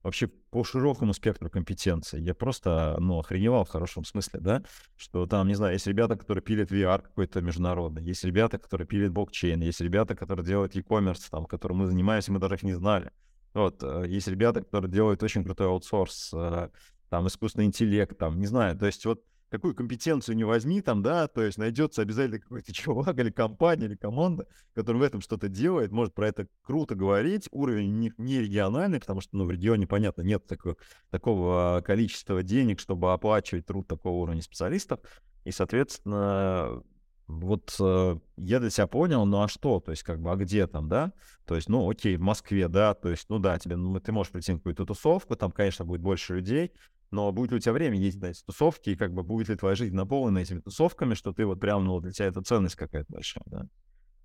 вообще 0.03 0.27
по 0.27 0.63
широкому 0.65 1.13
спектру 1.13 1.49
компетенций. 1.49 2.21
Я 2.21 2.35
просто, 2.35 2.97
ну, 2.99 3.17
охреневал 3.17 3.63
в 3.63 3.69
хорошем 3.69 4.03
смысле, 4.03 4.39
да, 4.41 4.63
что 4.97 5.25
там, 5.25 5.47
не 5.47 5.55
знаю, 5.55 5.73
есть 5.73 5.87
ребята, 5.87 6.17
которые 6.17 6.43
пилят 6.43 6.69
VR 6.69 7.01
какой-то 7.01 7.41
международный, 7.41 8.03
есть 8.03 8.23
ребята, 8.25 8.59
которые 8.59 8.85
пилят 8.85 9.11
блокчейн, 9.11 9.61
есть 9.61 9.81
ребята, 9.81 10.15
которые 10.15 10.45
делают 10.45 10.75
e-commerce, 10.75 11.27
там, 11.31 11.45
которым 11.45 11.77
мы 11.77 11.87
занимаемся, 11.87 12.33
мы 12.33 12.39
даже 12.39 12.55
их 12.55 12.63
не 12.63 12.73
знали. 12.73 13.11
Вот, 13.55 13.81
э, 13.81 14.03
есть 14.07 14.27
ребята, 14.27 14.61
которые 14.61 14.91
делают 14.91 15.23
очень 15.23 15.43
крутой 15.43 15.67
аутсорс, 15.67 16.31
э, 16.33 16.69
там, 17.09 17.27
искусственный 17.27 17.65
интеллект, 17.65 18.17
там, 18.17 18.37
не 18.37 18.47
знаю, 18.47 18.77
то 18.77 18.85
есть 18.85 19.05
вот 19.05 19.23
какую 19.49 19.73
компетенцию 19.73 20.35
не 20.35 20.43
возьми 20.43 20.81
там, 20.81 21.01
да, 21.01 21.29
то 21.29 21.41
есть 21.41 21.57
найдется 21.57 22.01
обязательно 22.01 22.39
какой-то 22.39 22.73
чувак 22.73 23.17
или 23.17 23.29
компания, 23.29 23.85
или 23.85 23.95
команда, 23.95 24.45
которая 24.73 25.01
в 25.01 25.05
этом 25.05 25.21
что-то 25.21 25.47
делает, 25.47 25.93
может 25.93 26.13
про 26.13 26.27
это 26.27 26.47
круто 26.63 26.95
говорить, 26.95 27.47
уровень 27.51 27.97
не, 27.97 28.11
не 28.17 28.41
региональный, 28.41 28.99
потому 28.99 29.21
что, 29.21 29.37
ну, 29.37 29.45
в 29.45 29.51
регионе, 29.51 29.87
понятно, 29.87 30.23
нет 30.23 30.45
такого, 30.45 30.75
такого 31.09 31.81
количества 31.85 32.43
денег, 32.43 32.81
чтобы 32.81 33.13
оплачивать 33.13 33.65
труд 33.65 33.87
такого 33.87 34.21
уровня 34.23 34.41
специалистов, 34.41 34.99
и, 35.45 35.51
соответственно, 35.51 36.83
вот 37.27 37.75
э, 37.79 38.17
я 38.37 38.59
для 38.59 38.69
себя 38.69 38.87
понял, 38.87 39.25
ну 39.25 39.41
а 39.41 39.47
что, 39.47 39.79
то 39.79 39.91
есть 39.91 40.03
как 40.03 40.21
бы, 40.21 40.31
а 40.31 40.35
где 40.35 40.67
там, 40.67 40.87
да? 40.87 41.11
То 41.45 41.55
есть, 41.55 41.69
ну 41.69 41.89
окей, 41.89 42.17
в 42.17 42.21
Москве, 42.21 42.67
да, 42.67 42.93
то 42.93 43.09
есть, 43.09 43.29
ну 43.29 43.39
да, 43.39 43.57
тебе, 43.57 43.75
ну, 43.75 43.99
ты 43.99 44.11
можешь 44.11 44.31
прийти 44.31 44.51
на 44.51 44.59
какую-то 44.59 44.85
тусовку, 44.85 45.35
там, 45.35 45.51
конечно, 45.51 45.85
будет 45.85 46.01
больше 46.01 46.35
людей, 46.35 46.71
но 47.11 47.31
будет 47.31 47.51
ли 47.51 47.57
у 47.57 47.59
тебя 47.59 47.73
время 47.73 47.97
ездить 47.97 48.21
на 48.21 48.27
эти 48.27 48.43
тусовки, 48.43 48.91
и 48.91 48.95
как 48.95 49.13
бы 49.13 49.23
будет 49.23 49.49
ли 49.49 49.55
твоя 49.55 49.75
жизнь 49.75 49.95
наполнена 49.95 50.39
этими 50.39 50.59
тусовками, 50.59 51.13
что 51.13 51.33
ты 51.33 51.45
вот 51.45 51.59
прям, 51.59 51.85
ну, 51.85 51.99
для 51.99 52.11
тебя 52.11 52.27
это 52.27 52.41
ценность 52.41 52.75
какая-то 52.75 53.11
большая, 53.11 53.43
да? 53.47 53.67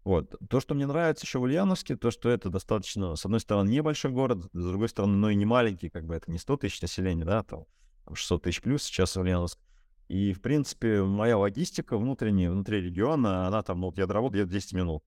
Вот. 0.02 0.34
То, 0.48 0.60
что 0.60 0.74
мне 0.74 0.86
нравится 0.86 1.26
еще 1.26 1.38
в 1.38 1.42
Ульяновске, 1.42 1.94
то, 1.96 2.10
что 2.10 2.30
это 2.30 2.48
достаточно, 2.48 3.16
с 3.16 3.24
одной 3.24 3.40
стороны, 3.40 3.68
небольшой 3.68 4.10
город, 4.10 4.44
с 4.52 4.64
другой 4.64 4.88
стороны, 4.88 5.16
но 5.16 5.30
и 5.30 5.34
не 5.34 5.44
маленький, 5.44 5.90
как 5.90 6.06
бы 6.06 6.14
это 6.14 6.30
не 6.30 6.38
100 6.38 6.56
тысяч 6.56 6.80
населения, 6.80 7.24
да, 7.24 7.42
там 7.42 7.66
600 8.12 8.42
тысяч 8.42 8.62
плюс 8.62 8.82
сейчас 8.82 9.16
Ульяновск. 9.16 9.58
И, 10.10 10.32
в 10.32 10.42
принципе, 10.42 11.04
моя 11.04 11.38
логистика 11.38 11.96
внутренняя, 11.96 12.50
внутри 12.50 12.80
региона, 12.80 13.46
она 13.46 13.62
там, 13.62 13.78
ну, 13.78 13.86
вот 13.86 13.98
я 13.98 14.06
доработал, 14.08 14.40
я 14.40 14.44
10 14.44 14.72
минут. 14.72 15.04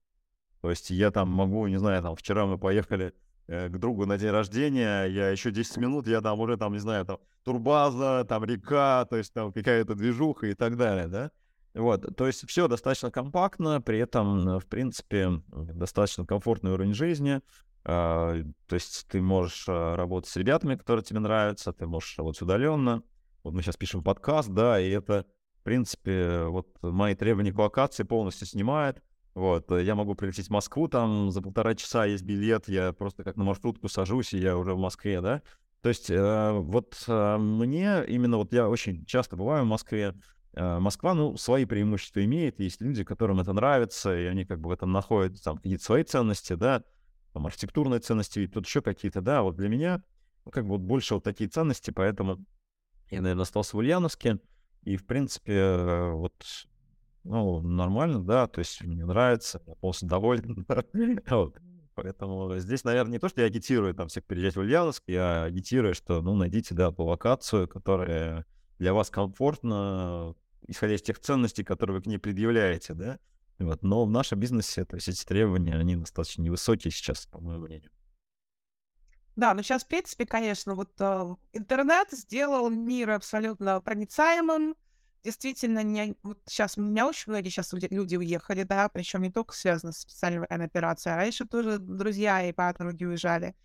То 0.62 0.70
есть 0.70 0.88
я 0.88 1.10
там 1.10 1.28
могу, 1.28 1.66
не 1.66 1.76
знаю, 1.76 2.02
там, 2.02 2.16
вчера 2.16 2.46
мы 2.46 2.56
поехали 2.56 3.12
э, 3.46 3.68
к 3.68 3.78
другу 3.78 4.06
на 4.06 4.16
день 4.16 4.30
рождения, 4.30 5.04
я 5.04 5.28
еще 5.28 5.50
10 5.50 5.76
минут, 5.76 6.08
я 6.08 6.22
там 6.22 6.40
уже, 6.40 6.56
там, 6.56 6.72
не 6.72 6.78
знаю, 6.78 7.04
там, 7.04 7.18
турбаза, 7.42 8.24
там, 8.26 8.44
река, 8.44 9.04
то 9.04 9.18
есть 9.18 9.34
там 9.34 9.52
какая-то 9.52 9.94
движуха 9.94 10.46
и 10.46 10.54
так 10.54 10.78
далее, 10.78 11.08
да. 11.08 11.30
Вот, 11.74 12.16
то 12.16 12.26
есть 12.26 12.48
все 12.48 12.66
достаточно 12.66 13.10
компактно, 13.10 13.82
при 13.82 13.98
этом, 13.98 14.58
в 14.58 14.64
принципе, 14.64 15.42
достаточно 15.48 16.24
комфортный 16.24 16.72
уровень 16.72 16.94
жизни. 16.94 17.42
Э, 17.84 18.42
то 18.68 18.74
есть 18.74 19.06
ты 19.08 19.20
можешь 19.20 19.66
а, 19.68 19.96
работать 19.96 20.30
с 20.30 20.36
ребятами, 20.36 20.76
которые 20.76 21.04
тебе 21.04 21.20
нравятся, 21.20 21.74
ты 21.74 21.86
можешь 21.86 22.16
работать 22.16 22.40
удаленно. 22.40 23.02
Вот 23.44 23.52
мы 23.52 23.60
сейчас 23.60 23.76
пишем 23.76 24.02
подкаст, 24.02 24.48
да, 24.48 24.80
и 24.80 24.88
это, 24.88 25.26
в 25.60 25.64
принципе, 25.64 26.44
вот 26.44 26.66
мои 26.80 27.14
требования 27.14 27.52
к 27.52 27.58
локации 27.58 28.02
полностью 28.02 28.46
снимает. 28.46 29.02
Вот, 29.34 29.70
я 29.70 29.94
могу 29.94 30.14
прилететь 30.14 30.46
в 30.46 30.50
Москву, 30.50 30.88
там 30.88 31.30
за 31.30 31.42
полтора 31.42 31.74
часа 31.74 32.06
есть 32.06 32.24
билет, 32.24 32.68
я 32.68 32.92
просто 32.94 33.22
как 33.22 33.36
на 33.36 33.44
маршрутку 33.44 33.88
сажусь, 33.88 34.32
и 34.32 34.38
я 34.38 34.56
уже 34.56 34.72
в 34.72 34.78
Москве, 34.78 35.20
да. 35.20 35.42
То 35.82 35.90
есть 35.90 36.08
э, 36.08 36.52
вот 36.52 37.04
э, 37.06 37.36
мне 37.36 38.04
именно, 38.06 38.38
вот 38.38 38.54
я 38.54 38.66
очень 38.66 39.04
часто 39.04 39.36
бываю 39.36 39.64
в 39.64 39.68
Москве, 39.68 40.14
э, 40.54 40.78
Москва, 40.78 41.12
ну, 41.12 41.36
свои 41.36 41.66
преимущества 41.66 42.24
имеет, 42.24 42.60
есть 42.60 42.80
люди, 42.80 43.04
которым 43.04 43.40
это 43.40 43.52
нравится, 43.52 44.16
и 44.18 44.24
они 44.24 44.46
как 44.46 44.60
бы 44.60 44.70
в 44.70 44.72
этом 44.72 44.92
находят 44.92 45.42
там 45.42 45.58
какие-то 45.58 45.84
свои 45.84 46.04
ценности, 46.04 46.54
да, 46.54 46.82
там 47.34 47.46
архитектурные 47.46 48.00
ценности, 48.00 48.38
и 48.38 48.46
тут 48.46 48.64
еще 48.64 48.80
какие-то, 48.80 49.20
да, 49.20 49.42
вот 49.42 49.56
для 49.56 49.68
меня, 49.68 50.02
ну, 50.46 50.52
как 50.52 50.64
бы 50.64 50.78
вот 50.78 50.80
больше 50.80 51.14
вот 51.14 51.24
такие 51.24 51.50
ценности, 51.50 51.90
поэтому 51.90 52.42
я, 53.10 53.20
наверное, 53.22 53.42
остался 53.42 53.76
в 53.76 53.78
Ульяновске. 53.78 54.38
И, 54.82 54.96
в 54.96 55.06
принципе, 55.06 55.54
э, 55.54 56.10
вот, 56.10 56.34
ну, 57.24 57.60
нормально, 57.60 58.22
да, 58.22 58.46
то 58.46 58.58
есть 58.58 58.82
мне 58.82 59.04
нравится, 59.04 59.62
я 59.66 59.74
полностью 59.76 60.08
доволен. 60.08 60.66
Поэтому 61.94 62.58
здесь, 62.58 62.84
наверное, 62.84 63.12
не 63.12 63.18
то, 63.18 63.28
что 63.28 63.40
я 63.40 63.46
агитирую 63.46 63.94
там 63.94 64.08
всех 64.08 64.24
переезжать 64.24 64.56
в 64.56 64.60
Ульяновск, 64.60 65.04
я 65.06 65.44
агитирую, 65.44 65.94
что, 65.94 66.20
ну, 66.20 66.34
найдите, 66.34 66.74
да, 66.74 66.90
ту 66.90 67.04
локацию, 67.04 67.68
которая 67.68 68.46
для 68.78 68.92
вас 68.92 69.10
комфортна, 69.10 70.34
исходя 70.66 70.94
из 70.94 71.02
тех 71.02 71.18
ценностей, 71.20 71.64
которые 71.64 71.96
вы 71.96 72.02
к 72.02 72.06
ней 72.06 72.18
предъявляете, 72.18 72.94
да. 72.94 73.18
Вот. 73.58 73.82
Но 73.82 74.04
в 74.04 74.10
нашем 74.10 74.40
бизнесе, 74.40 74.84
то 74.84 74.96
есть 74.96 75.08
эти 75.08 75.24
требования, 75.24 75.76
они 75.76 75.96
достаточно 75.96 76.42
невысокие 76.42 76.90
сейчас, 76.90 77.26
по 77.26 77.40
моему 77.40 77.66
мнению. 77.66 77.90
Да, 79.36 79.52
но 79.52 79.62
сейчас, 79.62 79.84
в 79.84 79.88
принципе, 79.88 80.26
конечно, 80.26 80.74
вот 80.74 80.92
э, 81.00 81.34
интернет 81.52 82.08
сделал 82.12 82.70
мир 82.70 83.10
абсолютно 83.10 83.80
проницаемым. 83.80 84.76
Действительно, 85.24 85.82
не, 85.82 86.16
вот 86.22 86.38
сейчас 86.46 86.78
у 86.78 86.82
меня 86.82 87.08
очень 87.08 87.32
многие 87.32 87.48
сейчас 87.48 87.72
люди 87.72 88.16
уехали, 88.16 88.62
да, 88.62 88.88
причем 88.88 89.22
не 89.22 89.32
только 89.32 89.54
связано 89.54 89.92
с 89.92 90.00
специальной 90.00 90.44
операцией, 90.46 91.14
а 91.14 91.16
раньше 91.16 91.46
тоже 91.46 91.78
друзья 91.78 92.46
и 92.46 92.52
подруги 92.52 93.04
уезжали. 93.04 93.56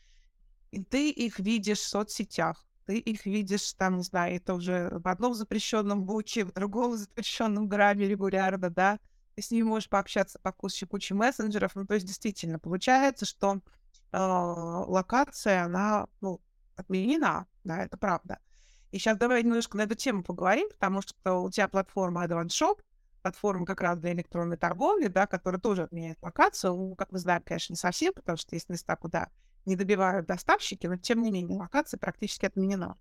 И 0.71 0.84
ты 0.84 1.10
их 1.10 1.39
видишь 1.39 1.79
в 1.79 1.88
соцсетях, 1.88 2.65
ты 2.86 2.97
их 2.97 3.25
видишь 3.25 3.73
там, 3.73 3.97
не 3.97 4.03
знаю, 4.03 4.38
это 4.38 4.55
уже 4.55 4.89
в 4.89 5.08
одном 5.08 5.36
запрещенном 5.36 6.03
буче, 6.03 6.45
в 6.45 6.53
другом 6.53 6.95
запрещенном 6.97 7.67
граме 7.67 8.08
регулярно, 8.08 8.71
да, 8.71 8.99
ты 9.36 9.43
с 9.43 9.51
ними 9.51 9.67
можешь 9.67 9.89
пообщаться 9.89 10.39
по 10.39 10.51
куче, 10.51 10.88
куче 10.88 11.13
мессенджеров, 11.13 11.75
ну, 11.75 11.86
то 11.86 11.93
есть 11.93 12.08
действительно 12.08 12.58
получается, 12.58 13.25
что 13.25 13.62
локация, 14.12 15.65
она, 15.65 16.08
ну, 16.21 16.41
отменена, 16.75 17.45
да, 17.63 17.84
это 17.84 17.97
правда. 17.97 18.39
И 18.91 18.97
сейчас 18.97 19.17
давай 19.17 19.43
немножко 19.43 19.78
на 19.78 19.84
эту 19.84 19.95
тему 19.95 20.23
поговорим, 20.23 20.67
потому 20.69 21.02
что 21.02 21.41
у 21.41 21.52
тебя 21.52 21.67
платформа 21.67 22.25
Advance 22.25 22.47
Shop, 22.47 22.80
платформа 23.21 23.65
как 23.65 23.82
раз 23.82 23.99
для 23.99 24.13
электронной 24.13 24.58
торговли, 24.58 25.08
да, 25.08 25.28
которая 25.28 25.62
тоже 25.62 25.84
отменяет 25.84 26.17
локацию. 26.21 26.73
Ну, 26.73 26.95
как 26.95 27.12
мы 27.12 27.19
знаем, 27.19 27.43
конечно, 27.43 27.73
не 27.73 27.78
совсем, 27.78 28.13
потому 28.13 28.38
что 28.38 28.56
есть 28.56 28.69
места, 28.69 28.95
куда 28.95 29.30
не 29.65 29.75
добивают 29.75 30.25
доставщики, 30.25 30.88
но 30.88 30.97
тем 30.97 31.21
не 31.21 31.32
менее 31.32 31.60
локация 31.60 31.99
практически 31.99 32.45
отменена. 32.45 32.95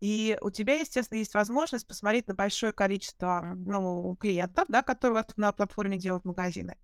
И 0.00 0.38
у 0.42 0.50
тебя, 0.50 0.74
естественно, 0.74 1.18
есть 1.18 1.34
возможность 1.34 1.86
посмотреть 1.86 2.28
на 2.28 2.34
большое 2.34 2.72
количество 2.72 3.54
ну, 3.56 4.16
клиентов, 4.16 4.66
да, 4.68 4.82
которые 4.82 5.24
на 5.36 5.52
платформе 5.52 5.98
делают 5.98 6.24
магазины. 6.24 6.76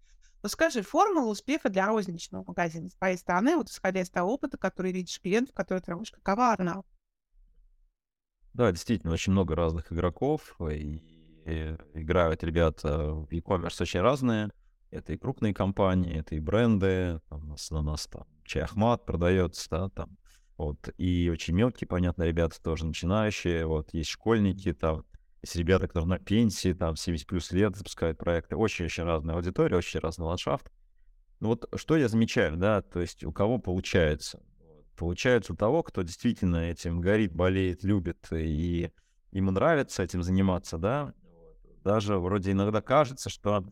Скажи, 0.47 0.83
формула 0.83 1.31
успеха 1.31 1.71
для 1.71 1.87
розничного 1.87 2.45
магазина 2.47 2.91
с 2.91 2.95
твоей 2.95 3.17
стороны, 3.17 3.57
вот 3.57 3.71
исходя 3.71 4.03
из 4.03 4.11
того 4.11 4.35
опыта, 4.35 4.59
который 4.59 4.93
видишь 4.93 5.21
клиентов, 5.21 5.55
которые 5.55 5.83
ты 5.83 5.91
работаешь, 5.91 6.13
какова 6.13 6.55
она? 6.59 6.83
Да, 8.53 8.71
действительно, 8.71 9.13
очень 9.13 9.33
много 9.33 9.57
разных 9.57 9.93
игроков, 9.93 10.55
и, 10.71 11.03
и 11.47 11.77
играют 11.95 12.45
ребята 12.45 13.13
в 13.13 13.31
e-commerce 13.33 13.83
очень 13.83 14.01
разные. 14.01 14.51
Это 14.91 15.13
и 15.13 15.17
крупные 15.17 15.53
компании, 15.53 16.21
это 16.21 16.37
и 16.37 16.41
бренды, 16.41 17.21
там, 17.29 17.43
у 17.43 17.47
нас, 17.47 17.73
у 17.73 17.83
нас 17.83 18.07
там 18.07 18.27
чай 18.45 18.63
Ахмат 18.63 19.05
продается, 19.05 19.69
да, 19.69 19.89
там, 19.89 20.17
вот, 20.57 20.89
и 20.99 21.29
очень 21.33 21.55
мелкие, 21.55 21.89
понятно, 21.89 22.23
ребята 22.23 22.63
тоже 22.63 22.87
начинающие, 22.87 23.67
вот, 23.67 23.93
есть 23.93 24.11
школьники, 24.11 24.73
там, 24.73 25.05
есть 25.45 25.57
ребята, 25.57 25.87
которые 25.87 26.09
на 26.09 26.19
пенсии, 26.19 26.73
там, 26.73 26.97
70 26.97 27.27
плюс 27.27 27.53
лет 27.53 27.77
запускают 27.77 28.19
проекты, 28.19 28.57
очень-очень 28.57 29.05
разная 29.05 29.37
аудитория, 29.37 29.77
очень 29.77 30.01
разный 30.01 30.27
ландшафт. 30.27 30.71
Ну 31.41 31.49
вот 31.49 31.69
что 31.77 31.97
я 31.97 32.09
замечаю, 32.09 32.57
да, 32.57 32.83
то 32.83 33.01
есть 33.01 33.25
у 33.25 33.33
кого 33.33 33.59
получается? 33.59 34.43
Получается 34.97 35.53
у 35.53 35.57
того, 35.57 35.83
кто 35.83 36.03
действительно 36.03 36.71
этим 36.71 37.01
горит, 37.01 37.35
болеет, 37.35 37.83
любит 37.85 38.27
и 38.33 38.91
ему 39.33 39.51
нравится 39.51 40.03
этим 40.03 40.23
заниматься, 40.23 40.79
да, 40.79 41.13
даже 41.83 42.19
вроде 42.19 42.53
иногда 42.53 42.81
кажется, 42.81 43.29
что, 43.29 43.67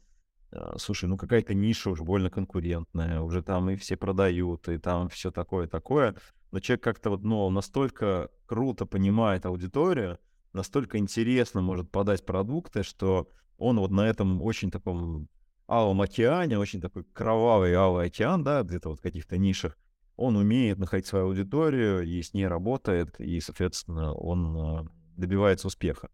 э, 0.50 0.74
слушай, 0.76 1.08
ну 1.08 1.16
какая-то 1.16 1.54
ниша 1.54 1.88
уже 1.90 2.02
больно 2.02 2.28
конкурентная, 2.28 3.20
уже 3.20 3.42
там 3.42 3.70
и 3.70 3.76
все 3.76 3.96
продают, 3.96 4.68
и 4.68 4.76
там 4.78 5.08
все 5.08 5.30
такое-такое, 5.30 6.16
но 6.50 6.60
человек 6.60 6.84
как-то 6.84 7.10
вот, 7.10 7.22
ну, 7.22 7.48
настолько 7.48 8.30
круто 8.46 8.84
понимает 8.84 9.46
аудиторию, 9.46 10.18
настолько 10.52 10.98
интересно 10.98 11.60
может 11.60 11.90
подать 11.90 12.24
продукты, 12.24 12.82
что 12.82 13.28
он 13.58 13.78
вот 13.78 13.90
на 13.90 14.08
этом 14.08 14.42
очень 14.42 14.70
таком 14.70 15.28
алом 15.68 16.00
океане, 16.02 16.58
очень 16.58 16.80
такой 16.80 17.04
кровавый 17.12 17.72
алый 17.74 18.06
океан, 18.06 18.42
да, 18.44 18.62
где-то 18.62 18.90
вот 18.90 18.98
в 18.98 19.02
каких-то 19.02 19.38
нишах, 19.38 19.76
он 20.16 20.36
умеет 20.36 20.78
находить 20.78 21.06
свою 21.06 21.26
аудиторию 21.26 22.02
и 22.02 22.20
с 22.22 22.34
ней 22.34 22.46
работает, 22.46 23.18
и, 23.18 23.40
соответственно, 23.40 24.12
он 24.12 24.56
а, 24.56 24.86
добивается 25.16 25.66
успеха. 25.66 26.10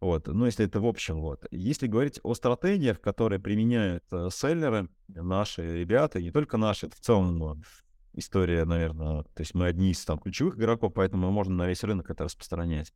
Вот, 0.00 0.26
ну, 0.26 0.44
если 0.44 0.66
это 0.66 0.80
в 0.80 0.86
общем, 0.86 1.20
вот. 1.20 1.46
Если 1.50 1.86
говорить 1.86 2.20
о 2.22 2.34
стратегиях, 2.34 3.00
которые 3.00 3.38
применяют 3.38 4.04
э, 4.10 4.28
селлеры, 4.30 4.90
наши 5.08 5.78
ребята, 5.78 6.20
не 6.20 6.30
только 6.30 6.58
наши, 6.58 6.86
это 6.86 6.96
в 6.96 7.00
целом 7.00 7.38
ну, 7.38 7.56
история, 8.12 8.64
наверное, 8.64 9.22
то 9.22 9.40
есть 9.40 9.54
мы 9.54 9.66
одни 9.66 9.92
из 9.92 10.04
там 10.04 10.18
ключевых 10.18 10.58
игроков, 10.58 10.92
поэтому 10.94 11.30
можно 11.30 11.54
на 11.54 11.66
весь 11.66 11.82
рынок 11.82 12.10
это 12.10 12.24
распространять, 12.24 12.92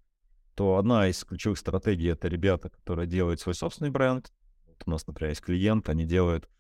то 0.61 0.77
одна 0.77 1.09
из 1.09 1.25
ключевых 1.25 1.57
стратегий— 1.57 2.09
это 2.09 2.29
ребята, 2.29 2.69
которые 2.69 3.07
делают 3.07 3.41
свой 3.41 3.55
собственный 3.55 3.89
бренд. 3.91 4.31
Вот 4.67 4.83
у 4.85 4.91
нас, 4.91 5.07
например, 5.07 5.31
есть 5.31 5.41
клиент, 5.41 5.89
они 5.89 6.05
делают 6.05 6.51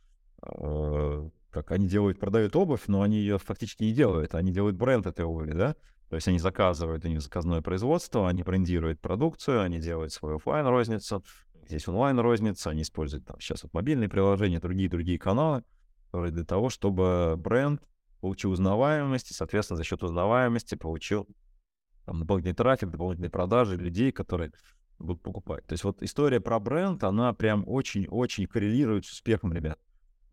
э, 0.42 1.28
как 1.50 1.70
они 1.70 1.86
делают, 1.86 2.18
продают 2.18 2.56
обувь, 2.56 2.84
но 2.86 3.02
они 3.02 3.18
ее 3.18 3.36
фактически 3.36 3.82
не 3.82 3.92
делают, 3.92 4.34
они 4.34 4.52
делают 4.52 4.78
бренд 4.78 5.04
этой 5.04 5.26
обуви, 5.26 5.52
да, 5.52 5.76
то 6.08 6.16
есть 6.16 6.26
они 6.28 6.38
заказывают, 6.38 7.04
у 7.04 7.08
них 7.08 7.20
заказное 7.20 7.60
производство, 7.60 8.26
они 8.26 8.42
брендируют 8.42 9.00
продукцию, 9.00 9.60
они 9.60 9.80
делают 9.80 10.14
свою 10.14 10.36
офлайн 10.36 10.66
розницу 10.66 11.22
здесь 11.66 11.86
онлайн-розница, 11.86 12.70
они 12.70 12.80
используют 12.80 13.26
там 13.26 13.38
сейчас 13.38 13.64
вот 13.64 13.74
мобильные 13.74 14.08
приложения, 14.08 14.60
другие-другие 14.60 15.18
каналы, 15.18 15.62
которые 16.06 16.32
для 16.32 16.46
того, 16.46 16.70
чтобы 16.70 17.34
бренд 17.36 17.82
получил 18.22 18.52
узнаваемость, 18.52 19.30
и, 19.30 19.34
соответственно, 19.34 19.76
за 19.76 19.84
счет 19.84 20.02
узнаваемости 20.02 20.74
получил 20.74 21.28
там, 22.10 22.18
дополнительный 22.18 22.56
трафик, 22.56 22.90
дополнительные 22.90 23.30
продажи 23.30 23.76
людей, 23.76 24.10
которые 24.10 24.50
будут 24.98 25.22
покупать. 25.22 25.64
То 25.66 25.74
есть 25.74 25.84
вот 25.84 26.02
история 26.02 26.40
про 26.40 26.58
бренд, 26.58 27.04
она 27.04 27.32
прям 27.32 27.62
очень-очень 27.68 28.48
коррелирует 28.48 29.06
с 29.06 29.12
успехом 29.12 29.52
ребят. 29.52 29.78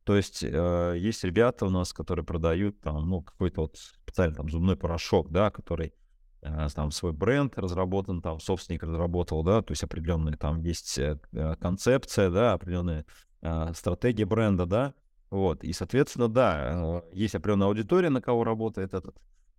То 0.04 0.18
есть 0.18 0.44
э, 0.44 0.96
есть 0.98 1.24
ребята 1.24 1.68
у 1.68 1.70
нас, 1.70 1.94
которые 1.94 2.26
продают 2.26 2.82
там, 2.82 3.08
ну, 3.08 3.22
какой-то 3.22 3.62
вот 3.62 3.78
специальный 3.78 4.36
там 4.36 4.50
зубной 4.50 4.76
порошок, 4.76 5.30
да, 5.30 5.52
который 5.52 5.94
э, 6.42 6.68
там 6.74 6.90
свой 6.90 7.14
бренд 7.14 7.56
разработан, 7.60 8.24
там 8.24 8.40
собственник 8.40 8.82
разработал, 8.82 9.44
да, 9.44 9.62
то 9.62 9.74
есть 9.74 9.84
определенная 9.84 10.36
там 10.36 10.62
есть 10.62 10.98
э, 10.98 11.20
э, 11.32 11.56
концепция, 11.62 12.32
да, 12.32 12.54
определенная 12.54 13.06
э, 13.44 13.72
стратегия 13.76 14.26
бренда, 14.26 14.66
да, 14.66 14.94
вот, 15.30 15.64
и, 15.64 15.74
соответственно, 15.74 16.28
да, 16.28 17.04
э, 17.14 17.14
есть 17.14 17.36
определенная 17.36 17.68
аудитория, 17.68 18.10
на 18.10 18.22
кого 18.22 18.44
работает 18.44 18.96
этот 18.96 19.16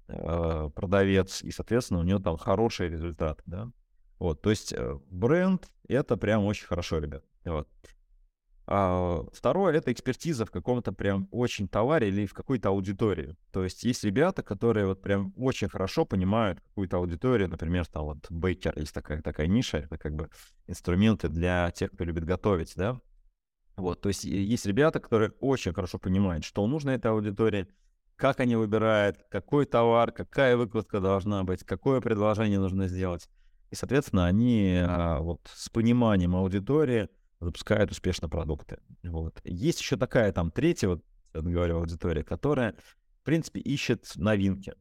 э, 0.09 0.71
продавец, 0.75 1.42
и, 1.42 1.51
соответственно, 1.51 2.01
у 2.01 2.05
него 2.05 2.18
там 2.18 2.37
хороший 2.37 2.88
результат, 2.88 3.40
да, 3.47 3.71
вот, 4.18 4.42
то 4.42 4.51
есть 4.51 4.73
э, 4.73 4.99
бренд— 5.11 5.68
это 5.88 6.16
прям 6.16 6.44
очень 6.44 6.66
хорошо, 6.66 6.99
ребят, 6.99 7.25
вот. 7.44 7.68
А 8.71 9.23
второе— 9.33 9.73
это 9.79 9.90
экспертиза 9.90 10.44
в 10.44 10.51
каком-то 10.51 10.92
прям 10.92 11.27
очень 11.31 11.68
товаре 11.68 12.09
или 12.09 12.27
в 12.27 12.35
какой-то 12.35 12.68
аудитории. 12.68 13.35
То 13.51 13.64
есть 13.64 13.83
есть 13.83 14.05
ребята, 14.05 14.42
которые 14.42 14.85
вот 14.85 15.01
прям 15.01 15.33
очень 15.38 15.71
хорошо 15.71 16.05
понимают 16.05 16.61
какую-то 16.61 16.99
аудиторию, 16.99 17.49
например, 17.49 17.87
там 17.87 18.05
вот 18.05 18.27
бейкер, 18.29 18.79
есть 18.79 18.92
такая, 18.92 19.23
такая 19.23 19.47
ниша, 19.47 19.79
это 19.79 19.97
как 19.97 20.14
бы 20.14 20.29
инструменты 20.66 21.31
для 21.31 21.71
тех, 21.71 21.92
кто 21.92 22.05
любит 22.05 22.25
готовить, 22.25 22.75
да. 22.77 23.01
Вот, 23.79 24.03
то 24.03 24.11
есть 24.11 24.25
есть 24.25 24.66
ребята, 24.66 25.01
которые 25.01 25.31
очень 25.40 25.73
хорошо 25.73 25.99
понимают, 25.99 26.44
что 26.44 26.66
нужно 26.66 26.90
этой 26.90 27.11
аудитории, 27.11 27.68
как 28.18 28.40
они 28.40 28.57
выбирают, 28.57 29.24
какой 29.31 29.64
товар, 29.64 30.11
какая 30.11 30.57
выкладка 30.57 31.00
должна 31.00 31.44
быть, 31.44 31.64
какое 31.64 32.00
предложение 32.00 32.59
нужно 32.59 32.88
сделать. 32.88 33.31
И, 33.70 33.76
соответственно, 33.76 34.26
они 34.26 34.76
а, 34.83 35.20
вот 35.20 35.48
с 35.54 35.68
пониманием 35.68 36.35
аудитории 36.35 37.09
запускают 37.38 37.92
успешно 37.92 38.28
продукты. 38.28 38.78
Вот. 39.04 39.40
Есть 39.44 39.81
еще 39.81 39.96
такая 39.96 40.33
там 40.33 40.50
третья, 40.50 40.88
вот, 40.88 41.04
я 41.33 41.42
говорю, 41.42 41.78
аудитория, 41.78 42.24
которая, 42.24 42.74
в 43.20 43.24
принципе, 43.24 43.61
ищет 43.61 44.11
новинки. 44.16 44.74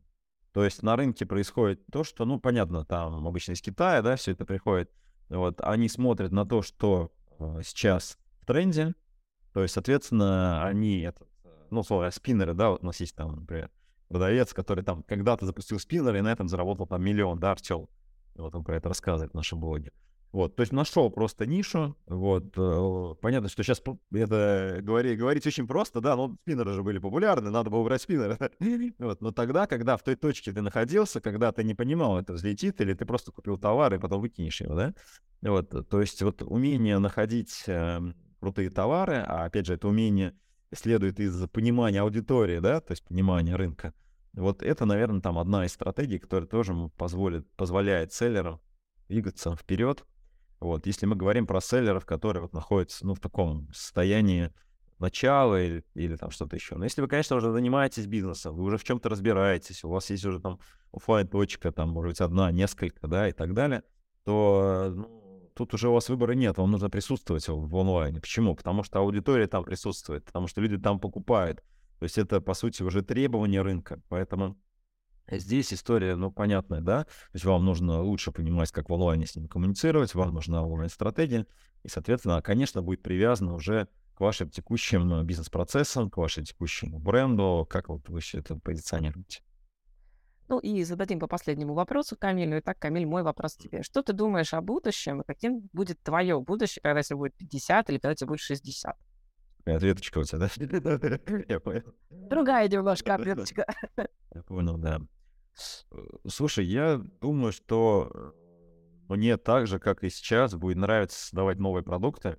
То 0.52 0.64
есть 0.64 0.82
на 0.82 0.96
рынке 0.96 1.28
происходит 1.28 1.86
то, 1.92 2.04
что, 2.04 2.26
ну, 2.26 2.40
понятно, 2.40 2.86
там 2.86 3.28
обычно 3.28 3.52
из 3.52 3.62
Китая, 3.62 4.02
да, 4.02 4.16
все 4.16 4.32
это 4.32 4.46
приходит. 4.46 4.90
Вот, 5.30 5.62
они 5.62 5.90
смотрят 5.90 6.32
на 6.32 6.46
то, 6.46 6.64
что 6.64 7.12
э, 7.38 7.62
сейчас 7.64 8.18
в 8.42 8.46
тренде, 8.48 8.96
то 9.54 9.62
есть, 9.62 9.76
соответственно, 9.76 10.66
они, 10.66 11.02
этот, 11.02 11.28
ну, 11.72 11.84
слово 11.84 12.10
спиннеры, 12.10 12.54
да, 12.54 12.72
вот 12.72 12.84
у 12.84 12.86
нас 12.86 13.00
есть 13.00 13.16
там, 13.16 13.36
например, 13.36 13.70
продавец, 14.08 14.54
который 14.54 14.84
там 14.84 15.04
когда-то 15.04 15.46
запустил 15.46 15.80
спиннер 15.80 16.16
и 16.16 16.22
на 16.22 16.32
этом 16.32 16.48
заработал 16.48 16.88
там 16.88 17.04
миллион, 17.04 17.40
да, 17.40 17.52
Артел. 17.52 17.90
Вот 18.36 18.54
он 18.56 18.64
про 18.64 18.78
это 18.78 18.90
рассказывает 18.90 19.32
в 19.32 19.36
нашем 19.36 19.60
блоге. 19.60 19.92
Вот, 20.34 20.56
то 20.56 20.62
есть 20.62 20.74
нашел 20.74 21.10
просто 21.10 21.46
нишу. 21.46 21.96
Вот, 22.06 22.54
э, 22.58 23.16
понятно, 23.22 23.48
что 23.50 23.64
сейчас 23.64 23.82
это 24.12 24.80
говори, 24.82 25.16
говорить 25.16 25.48
очень 25.48 25.66
просто, 25.66 26.02
да, 26.02 26.16
но 26.16 26.36
спиннеры 26.44 26.74
же 26.74 26.84
были 26.84 27.00
популярны, 27.00 27.50
надо 27.50 27.70
было 27.70 27.84
брать 27.84 28.02
спиннеры. 28.02 28.38
вот, 29.00 29.22
но 29.22 29.32
тогда, 29.32 29.68
когда 29.68 29.96
в 29.96 30.04
той 30.04 30.16
точке 30.16 30.52
ты 30.52 30.62
находился, 30.62 31.22
когда 31.22 31.52
ты 31.52 31.64
не 31.64 31.74
понимал, 31.74 32.20
это 32.20 32.34
взлетит, 32.34 32.82
или 32.82 32.94
ты 32.94 33.06
просто 33.06 33.32
купил 33.32 33.58
товар 33.58 33.94
и 33.94 34.00
потом 34.00 34.22
выкинешь 34.22 34.62
его, 34.62 34.76
да? 34.76 34.94
Вот, 35.42 35.90
то 35.90 36.02
есть 36.02 36.22
вот 36.22 36.42
умение 36.42 37.00
находить 37.00 37.64
э, 37.68 38.00
крутые 38.40 38.70
товары, 38.70 39.24
а 39.26 39.46
опять 39.46 39.66
же, 39.66 39.76
это 39.76 39.88
умение 39.88 40.36
следует 40.74 41.20
из 41.20 41.48
понимания 41.50 42.02
аудитории, 42.02 42.60
да, 42.60 42.80
то 42.82 42.92
есть 42.92 43.04
понимания 43.04 43.56
рынка. 43.56 43.94
Вот 44.34 44.62
это, 44.62 44.86
наверное, 44.86 45.22
там 45.22 45.40
одна 45.40 45.66
из 45.66 45.74
стратегий, 45.74 46.20
которая 46.20 46.48
тоже 46.48 46.74
позволит, 46.98 47.50
позволяет 47.56 48.14
селлерам 48.14 48.60
двигаться 49.08 49.56
вперед 49.56 50.06
вот, 50.60 50.88
если 50.88 51.06
мы 51.06 51.16
говорим 51.16 51.46
про 51.46 51.62
селлеров, 51.62 52.06
которые 52.06 52.42
вот 52.42 52.54
находятся, 52.54 53.06
ну, 53.06 53.14
в 53.14 53.20
таком 53.20 53.72
состоянии 53.74 54.52
начало 54.98 55.62
или, 55.62 55.86
или 55.94 56.16
там 56.16 56.32
что-то 56.32 56.56
еще. 56.56 56.76
Но 56.76 56.84
если 56.84 57.02
вы, 57.02 57.08
конечно, 57.08 57.36
уже 57.36 57.52
занимаетесь 57.52 58.08
бизнесом, 58.08 58.56
вы 58.56 58.64
уже 58.64 58.78
в 58.78 58.84
чем-то 58.84 59.10
разбираетесь, 59.10 59.84
у 59.84 59.90
вас 59.90 60.10
есть 60.10 60.26
уже 60.26 60.40
там 60.40 60.60
офлайн 60.92 61.28
точка 61.28 61.72
там, 61.72 61.90
может 61.90 62.14
быть, 62.14 62.22
одна, 62.22 62.52
несколько, 62.52 63.08
да, 63.08 63.30
и 63.30 63.34
так 63.34 63.54
далее, 63.54 63.84
то 64.24 64.92
ну, 64.96 65.17
тут 65.58 65.74
уже 65.74 65.90
у 65.90 65.94
вас 65.94 66.10
выбора 66.10 66.34
нет, 66.34 66.58
вам 66.58 66.72
нужно 66.72 66.90
присутствовать 66.90 67.48
в 67.48 67.76
онлайне. 67.76 68.22
Почему? 68.22 68.56
Потому 68.56 68.84
что 68.84 69.00
аудитория 69.00 69.48
там 69.48 69.64
присутствует, 69.64 70.24
потому 70.26 70.48
что 70.48 70.62
люди 70.62 70.78
там 70.78 71.00
покупают. 71.00 71.64
То 72.00 72.04
есть 72.04 72.18
это, 72.18 72.40
по 72.40 72.54
сути, 72.54 72.84
уже 72.84 73.02
требование 73.02 73.62
рынка. 73.62 74.02
Поэтому 74.08 74.58
Здесь 75.30 75.74
история, 75.74 76.16
ну, 76.16 76.32
понятная, 76.32 76.80
да? 76.80 77.04
То 77.04 77.10
есть 77.34 77.44
вам 77.44 77.66
нужно 77.66 78.02
лучше 78.02 78.32
понимать, 78.32 78.72
как 78.72 78.90
в 78.90 78.94
онлайне 78.94 79.26
с 79.26 79.36
ними 79.36 79.48
коммуницировать, 79.48 80.16
вам 80.16 80.34
нужна 80.34 80.64
онлайн-стратегия, 80.64 81.46
и, 81.84 81.90
соответственно, 81.90 82.42
конечно, 82.42 82.82
будет 82.82 83.04
привязана 83.04 83.54
уже 83.54 83.90
к 84.14 84.22
вашим 84.22 84.50
текущим 84.50 85.12
э, 85.14 85.24
бизнес-процессам, 85.26 86.10
к 86.10 86.16
вашему 86.16 86.46
текущему 86.46 86.98
бренду, 87.00 87.68
как 87.70 87.90
вот 87.90 88.08
вы 88.08 88.22
все 88.22 88.40
это 88.40 88.56
позиционируете. 88.56 89.42
Ну 90.50 90.60
и 90.60 90.84
зададим 90.84 91.20
по 91.20 91.28
последнему 91.28 91.74
вопросу 91.74 92.16
Камилю. 92.16 92.60
Итак, 92.60 92.80
Камиль, 92.80 93.06
мой 93.06 93.24
вопрос 93.24 93.56
тебе. 93.56 93.84
Что 93.84 94.02
ты 94.02 94.14
думаешь 94.14 94.54
о 94.54 94.62
будущем 94.62 95.22
и 95.22 95.26
каким 95.26 95.70
будет 95.74 96.02
твое 96.02 96.40
будущее, 96.40 96.82
когда 96.82 97.04
тебе 97.04 97.18
будет 97.18 97.36
50 97.36 97.90
или 97.90 97.98
когда 97.98 98.16
тебе 98.16 98.28
будет 98.28 98.40
60? 98.40 98.96
Ответочка 99.66 100.20
у 100.20 100.24
тебя, 100.24 100.40
да? 100.40 100.50
Я 101.50 101.60
понял. 101.60 101.94
Другая 102.10 102.70
немножко 102.70 103.16
ответочка. 103.16 103.66
Я 104.34 104.44
понял, 104.44 104.78
да. 104.78 105.02
Э, 105.92 105.98
слушай, 106.28 106.66
я 106.66 107.02
думаю, 107.22 107.52
что 107.52 108.10
э, 108.14 108.32
мне 109.10 109.38
так 109.38 109.68
же, 109.68 109.80
как 109.80 110.04
и 110.04 110.10
сейчас, 110.10 110.56
будет 110.56 110.78
нравиться 110.78 111.20
создавать 111.20 111.60
новые 111.60 111.84
продукты. 111.84 112.38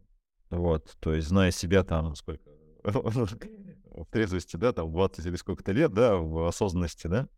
Вот, 0.51 0.97
то 1.01 1.13
есть, 1.13 1.29
зная 1.29 1.51
себя 1.51 1.85
там, 1.85 2.15
сколько, 2.15 2.43
в 2.85 4.07
трезвости, 4.11 4.57
да, 4.57 4.73
там, 4.73 4.91
20 4.91 5.27
или 5.27 5.37
сколько-то 5.37 5.73
лет, 5.73 5.93
да, 5.93 6.17
в 6.17 6.47
осознанности, 6.47 7.07
да, 7.07 7.29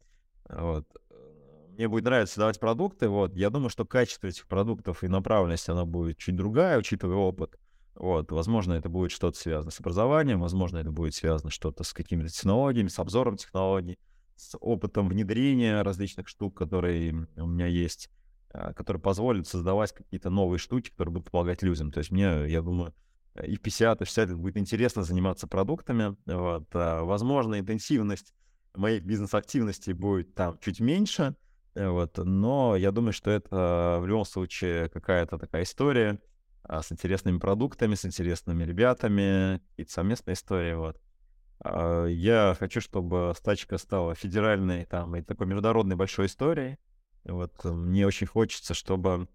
вот. 0.52 0.86
Мне 1.76 1.88
будет 1.88 2.04
нравиться 2.04 2.34
создавать 2.34 2.60
продукты, 2.60 3.08
вот. 3.08 3.34
Я 3.34 3.50
думаю, 3.50 3.70
что 3.70 3.84
качество 3.84 4.26
этих 4.26 4.46
продуктов 4.46 5.02
и 5.02 5.08
направленность, 5.08 5.68
она 5.68 5.84
будет 5.84 6.18
чуть 6.18 6.36
другая, 6.36 6.78
учитывая 6.78 7.16
опыт. 7.16 7.58
Вот, 7.94 8.32
возможно, 8.32 8.74
это 8.74 8.88
будет 8.88 9.10
что-то 9.10 9.38
связано 9.38 9.70
с 9.70 9.80
образованием, 9.80 10.40
возможно, 10.40 10.78
это 10.78 10.90
будет 10.90 11.14
связано 11.14 11.50
что-то 11.50 11.84
с 11.84 11.92
какими-то 11.92 12.28
технологиями, 12.28 12.88
с 12.88 12.98
обзором 12.98 13.36
технологий, 13.36 13.98
с 14.36 14.56
опытом 14.58 15.08
внедрения 15.08 15.82
различных 15.82 16.28
штук, 16.28 16.56
которые 16.56 17.28
у 17.36 17.46
меня 17.46 17.66
есть, 17.66 18.10
а, 18.52 18.72
которые 18.72 19.02
позволят 19.02 19.46
создавать 19.46 19.92
какие-то 19.92 20.30
новые 20.30 20.58
штуки, 20.58 20.90
которые 20.90 21.14
будут 21.14 21.30
помогать 21.30 21.62
людям. 21.62 21.92
То 21.92 21.98
есть 21.98 22.10
мне, 22.10 22.46
я 22.48 22.62
думаю, 22.62 22.94
и 23.42 23.56
в 23.56 23.60
50, 23.60 24.00
и 24.00 24.04
в 24.04 24.08
60 24.08 24.28
лет 24.30 24.38
будет 24.38 24.56
интересно 24.56 25.02
заниматься 25.02 25.46
продуктами. 25.46 26.16
Вот. 26.26 26.68
А, 26.72 27.02
возможно, 27.02 27.58
интенсивность 27.58 28.32
моих 28.74 29.04
бизнес-активностей 29.04 29.92
будет 29.92 30.34
там 30.34 30.58
чуть 30.60 30.80
меньше, 30.80 31.34
вот, 31.74 32.18
но 32.18 32.76
я 32.76 32.90
думаю, 32.90 33.12
что 33.12 33.30
это 33.30 33.98
в 34.00 34.06
любом 34.06 34.24
случае 34.24 34.88
какая-то 34.88 35.38
такая 35.38 35.62
история 35.62 36.18
а, 36.64 36.82
с 36.82 36.92
интересными 36.92 37.38
продуктами, 37.38 37.94
с 37.94 38.04
интересными 38.04 38.64
ребятами, 38.64 39.60
какие-то 39.70 39.92
совместные 39.92 40.34
истории, 40.34 40.74
вот. 40.74 41.00
А, 41.60 42.06
я 42.06 42.56
хочу, 42.58 42.80
чтобы 42.80 43.32
стачка 43.36 43.78
стала 43.78 44.14
федеральной 44.14 44.84
там 44.84 45.14
и 45.16 45.22
такой 45.22 45.46
международной 45.46 45.96
большой 45.96 46.26
историей. 46.26 46.78
Вот 47.24 47.52
э, 47.64 47.70
мне 47.70 48.06
очень 48.06 48.26
хочется, 48.26 48.72
чтобы 48.72 49.28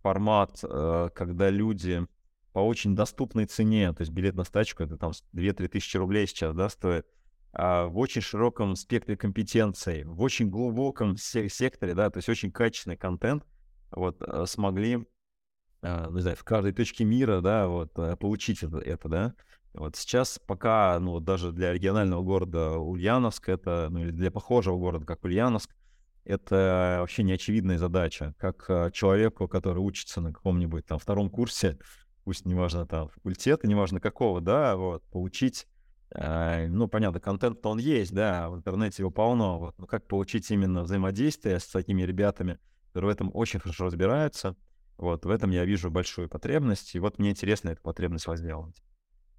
формат, 0.00 0.60
э, 0.62 1.10
когда 1.14 1.50
люди 1.50 2.06
по 2.52 2.60
очень 2.60 2.94
доступной 2.94 3.46
цене, 3.46 3.92
то 3.92 4.02
есть 4.02 4.12
билет 4.12 4.34
на 4.34 4.44
стачку 4.44 4.82
это 4.82 4.96
там 4.96 5.12
2-3 5.32 5.68
тысячи 5.68 5.96
рублей 5.96 6.26
сейчас, 6.26 6.54
да, 6.54 6.68
стоит, 6.68 7.06
в 7.52 7.92
очень 7.94 8.22
широком 8.22 8.76
спектре 8.76 9.16
компетенций, 9.16 10.04
в 10.04 10.22
очень 10.22 10.48
глубоком 10.48 11.16
секторе, 11.16 11.94
да, 11.94 12.08
то 12.10 12.18
есть 12.18 12.28
очень 12.28 12.50
качественный 12.50 12.96
контент, 12.96 13.44
вот, 13.90 14.22
э, 14.22 14.46
смогли, 14.46 15.06
не 15.82 16.20
знаю, 16.20 16.36
в 16.36 16.44
каждой 16.44 16.72
точке 16.72 17.04
мира, 17.04 17.40
да, 17.40 17.68
вот, 17.68 17.92
получить 18.18 18.62
это, 18.62 18.78
это 18.78 19.08
да, 19.08 19.34
вот 19.74 19.96
сейчас 19.96 20.38
пока, 20.46 20.98
ну, 21.00 21.18
даже 21.20 21.50
для 21.50 21.72
регионального 21.72 22.22
города 22.22 22.78
Ульяновск, 22.78 23.48
это, 23.48 23.88
ну, 23.90 24.00
или 24.00 24.10
для 24.10 24.30
похожего 24.30 24.76
города, 24.76 25.06
как 25.06 25.24
Ульяновск, 25.24 25.74
это 26.24 26.98
вообще 27.00 27.22
неочевидная 27.22 27.78
задача. 27.78 28.34
Как 28.38 28.68
а, 28.68 28.90
человеку, 28.90 29.48
который 29.48 29.78
учится 29.78 30.20
на 30.20 30.32
каком-нибудь 30.32 30.86
там 30.86 30.98
втором 30.98 31.30
курсе, 31.30 31.78
пусть 32.24 32.44
неважно 32.44 32.86
там 32.86 33.08
факультета, 33.08 33.66
неважно 33.66 33.98
какого, 33.98 34.40
да, 34.40 34.76
вот, 34.76 35.02
получить, 35.10 35.66
ну, 36.14 36.88
понятно, 36.88 37.20
контент-то 37.20 37.70
он 37.70 37.78
есть, 37.78 38.12
да, 38.12 38.50
в 38.50 38.56
интернете 38.56 39.02
его 39.02 39.10
полно, 39.10 39.58
вот, 39.58 39.78
но 39.78 39.86
как 39.86 40.06
получить 40.06 40.50
именно 40.50 40.82
взаимодействие 40.82 41.58
с 41.58 41.66
такими 41.66 42.02
ребятами, 42.02 42.58
которые 42.88 43.10
в 43.10 43.14
этом 43.14 43.30
очень 43.32 43.60
хорошо 43.60 43.86
разбираются, 43.86 44.56
вот, 44.98 45.24
в 45.24 45.30
этом 45.30 45.50
я 45.50 45.64
вижу 45.64 45.90
большую 45.90 46.28
потребность, 46.28 46.94
и 46.94 46.98
вот 46.98 47.18
мне 47.18 47.30
интересно 47.30 47.70
эту 47.70 47.82
потребность 47.82 48.26
возделать. 48.26 48.82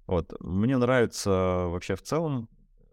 Вот. 0.06 0.34
Мне 0.40 0.76
нравится 0.76 1.30
вообще 1.30 1.96
в 1.96 2.02
целом 2.02 2.48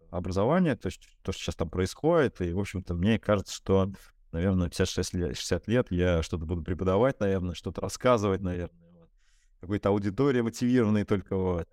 образование, 0.09 0.75
то 0.75 0.87
есть 0.87 1.01
то, 1.23 1.31
что 1.31 1.41
сейчас 1.41 1.55
там 1.55 1.69
происходит, 1.69 2.41
и, 2.41 2.53
в 2.53 2.59
общем-то, 2.59 2.93
мне 2.93 3.19
кажется, 3.19 3.53
что, 3.53 3.91
наверное, 4.31 4.69
56 4.69 5.13
лет, 5.13 5.37
60 5.37 5.67
лет 5.67 5.87
я 5.91 6.21
что-то 6.23 6.45
буду 6.45 6.63
преподавать, 6.63 7.19
наверное, 7.19 7.55
что-то 7.55 7.81
рассказывать, 7.81 8.41
наверное, 8.41 8.91
вот. 8.99 9.09
какой-то 9.61 9.89
аудитории 9.89 10.41
мотивированной 10.41 11.05
только 11.05 11.35
вот. 11.35 11.67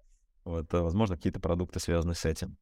Вот, 0.48 0.72
а, 0.72 0.82
возможно, 0.82 1.16
какие-то 1.16 1.40
продукты 1.40 1.78
связаны 1.78 2.14
с 2.14 2.24
этим. 2.24 2.56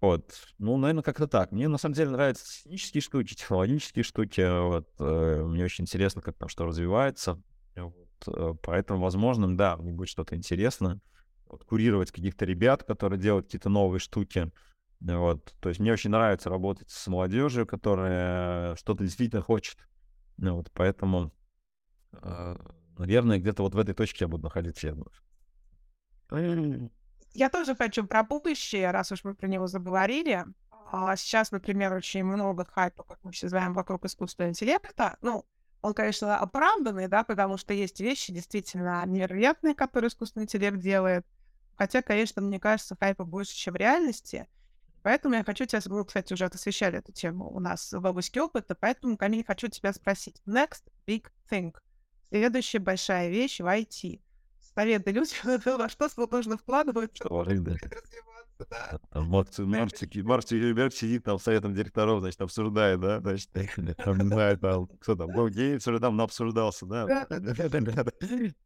Вот. 0.00 0.32
Ну, 0.58 0.78
наверное, 0.78 1.02
как-то 1.02 1.26
так. 1.26 1.52
Мне 1.52 1.68
на 1.68 1.76
самом 1.76 1.94
деле 1.94 2.10
нравятся 2.10 2.46
технические 2.46 3.02
штуки, 3.02 3.34
технологические 3.34 4.02
штуки. 4.02 4.40
Вот. 4.40 4.88
Э, 4.98 5.42
мне 5.44 5.64
очень 5.64 5.84
интересно, 5.84 6.22
как 6.22 6.38
там 6.38 6.48
что 6.48 6.64
развивается. 6.64 7.38
Вот. 7.76 8.28
Э, 8.28 8.54
поэтому, 8.62 9.02
возможно, 9.02 9.54
да, 9.54 9.76
мне 9.76 9.92
будет 9.92 10.08
что-то 10.08 10.36
интересно 10.36 11.00
вот, 11.46 11.64
курировать 11.64 12.12
каких-то 12.12 12.46
ребят, 12.46 12.82
которые 12.82 13.20
делают 13.20 13.44
какие-то 13.44 13.68
новые 13.68 14.00
штуки. 14.00 14.50
Вот. 15.00 15.54
То 15.60 15.68
есть 15.68 15.80
мне 15.80 15.92
очень 15.92 16.10
нравится 16.10 16.48
работать 16.48 16.88
с 16.90 17.06
молодежью, 17.08 17.66
которая 17.66 18.74
что-то 18.76 19.04
действительно 19.04 19.42
хочет. 19.42 19.76
Вот, 20.38 20.70
поэтому, 20.72 21.30
э, 22.12 22.56
наверное, 22.96 23.38
где-то 23.38 23.62
вот 23.62 23.74
в 23.74 23.78
этой 23.78 23.94
точке 23.94 24.24
я 24.24 24.28
буду 24.28 24.44
находиться, 24.44 24.86
я 24.86 24.94
думаю. 24.94 25.12
Я 27.32 27.50
тоже 27.50 27.74
хочу 27.74 28.06
про 28.06 28.22
будущее, 28.22 28.90
раз 28.90 29.12
уж 29.12 29.24
мы 29.24 29.34
про 29.34 29.46
него 29.46 29.66
заговорили. 29.66 30.44
А 30.90 31.16
сейчас, 31.16 31.50
например, 31.50 31.92
очень 31.92 32.24
много 32.24 32.64
хайпа, 32.64 33.02
как 33.02 33.18
мы 33.22 33.32
все 33.32 33.48
знаем, 33.48 33.74
вокруг 33.74 34.04
искусственного 34.04 34.50
интеллекта. 34.50 35.16
Ну, 35.20 35.44
он, 35.82 35.94
конечно, 35.94 36.38
оправданный, 36.38 37.08
да, 37.08 37.24
потому 37.24 37.58
что 37.58 37.74
есть 37.74 38.00
вещи 38.00 38.32
действительно 38.32 39.04
невероятные, 39.06 39.74
которые 39.74 40.08
искусственный 40.08 40.44
интеллект 40.44 40.78
делает. 40.78 41.26
Хотя, 41.76 42.02
конечно, 42.02 42.40
мне 42.40 42.58
кажется, 42.58 42.96
хайпа 42.98 43.24
больше, 43.24 43.54
чем 43.54 43.74
в 43.74 43.76
реальности. 43.76 44.48
Поэтому 45.02 45.34
я 45.36 45.44
хочу 45.44 45.66
тебя, 45.66 45.80
мы, 45.86 46.04
кстати, 46.04 46.32
уже 46.32 46.46
освещали 46.46 46.98
эту 46.98 47.12
тему 47.12 47.48
у 47.48 47.60
нас 47.60 47.92
в 47.92 48.04
области 48.04 48.38
опыта, 48.38 48.74
поэтому, 48.74 49.16
Камиль, 49.16 49.44
хочу 49.44 49.68
тебя 49.68 49.92
спросить. 49.92 50.42
Next 50.46 50.82
big 51.06 51.26
thing. 51.48 51.72
Следующая 52.30 52.80
большая 52.80 53.28
вещь 53.28 53.60
в 53.60 53.66
IT. 53.66 54.20
Советы 54.76 55.10
людям, 55.10 55.78
во 55.78 55.88
что 55.88 56.08
нужно 56.30 56.58
вкладывать, 56.58 57.10
да. 58.58 59.00
Марти, 59.14 59.60
Марти, 59.62 60.20
Марти 60.22 60.96
сидит 60.96 61.24
там 61.24 61.38
советом 61.38 61.74
директоров, 61.74 62.20
значит, 62.20 62.40
обсуждает, 62.40 63.00
да, 63.00 63.20
значит, 63.20 63.50
там, 64.04 64.18
не 64.18 64.28
знаю, 64.28 64.58
там, 64.58 64.86
кто 64.86 65.14
там, 65.14 65.32
Билл 65.32 65.48
Гейтс 65.48 65.86
уже 65.86 66.00
там 66.00 66.20
обсуждался, 66.20 66.86
да. 66.86 67.26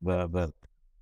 Да, 0.01 0.27
да. 0.29 0.51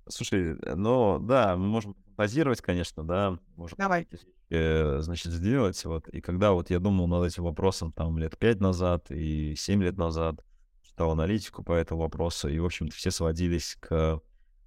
Слушай, 0.07 0.55
ну, 0.75 1.19
да, 1.19 1.55
мы 1.55 1.67
можем 1.67 1.95
базировать, 2.17 2.61
конечно, 2.61 3.03
да, 3.03 3.37
можем 3.55 3.77
Давай. 3.77 4.07
Э, 4.49 4.99
значит, 5.01 5.31
сделать, 5.31 5.83
вот, 5.85 6.07
и 6.07 6.21
когда 6.21 6.53
вот 6.53 6.71
я 6.71 6.79
думал 6.79 7.07
над 7.07 7.25
этим 7.25 7.43
вопросом 7.43 7.91
там 7.91 8.17
лет 8.17 8.37
пять 8.37 8.59
назад 8.59 9.11
и 9.11 9.55
семь 9.55 9.83
лет 9.83 9.97
назад, 9.97 10.43
читал 10.81 11.11
аналитику 11.11 11.63
по 11.63 11.73
этому 11.73 12.01
вопросу, 12.01 12.47
и, 12.49 12.57
в 12.57 12.65
общем-то, 12.65 12.95
все 12.95 13.11
сводились 13.11 13.77
к 13.79 14.19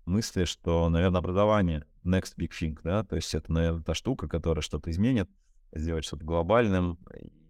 мысли, 0.05 0.45
что, 0.45 0.89
наверное, 0.89 1.19
образование 1.19 1.85
next 2.05 2.35
big 2.39 2.51
thing, 2.51 2.79
да, 2.83 3.05
то 3.05 3.17
есть 3.17 3.35
это, 3.35 3.53
наверное, 3.53 3.83
та 3.83 3.95
штука, 3.95 4.29
которая 4.29 4.63
что-то 4.63 4.91
изменит, 4.91 5.31
сделать 5.73 6.05
что-то 6.05 6.25
глобальным, 6.25 6.99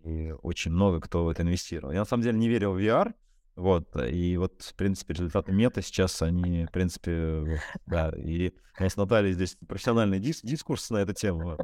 и 0.05 0.33
очень 0.43 0.73
много 0.73 1.01
кто 1.01 1.25
в 1.25 1.29
это 1.29 1.43
инвестировал. 1.43 1.93
Я, 1.93 2.01
на 2.01 2.05
самом 2.05 2.23
деле, 2.23 2.38
не 2.38 2.49
верил 2.49 2.73
в 2.75 2.79
VR, 2.79 3.15
вот, 3.55 3.95
и 3.97 4.37
вот, 4.38 4.62
в 4.62 4.75
принципе, 4.75 5.12
результаты 5.15 5.53
мета 5.53 5.83
сейчас, 5.83 6.23
они, 6.23 6.65
в 6.65 6.71
принципе, 6.73 7.61
да, 7.87 8.11
и 8.17 8.53
у 8.79 8.83
нас 8.83 8.97
Наталья 8.97 9.33
здесь 9.33 9.59
профессиональный 9.69 10.19
дис 10.19 10.41
дискурс 10.43 10.88
на 10.91 10.99
эту 10.99 11.12
тему. 11.12 11.57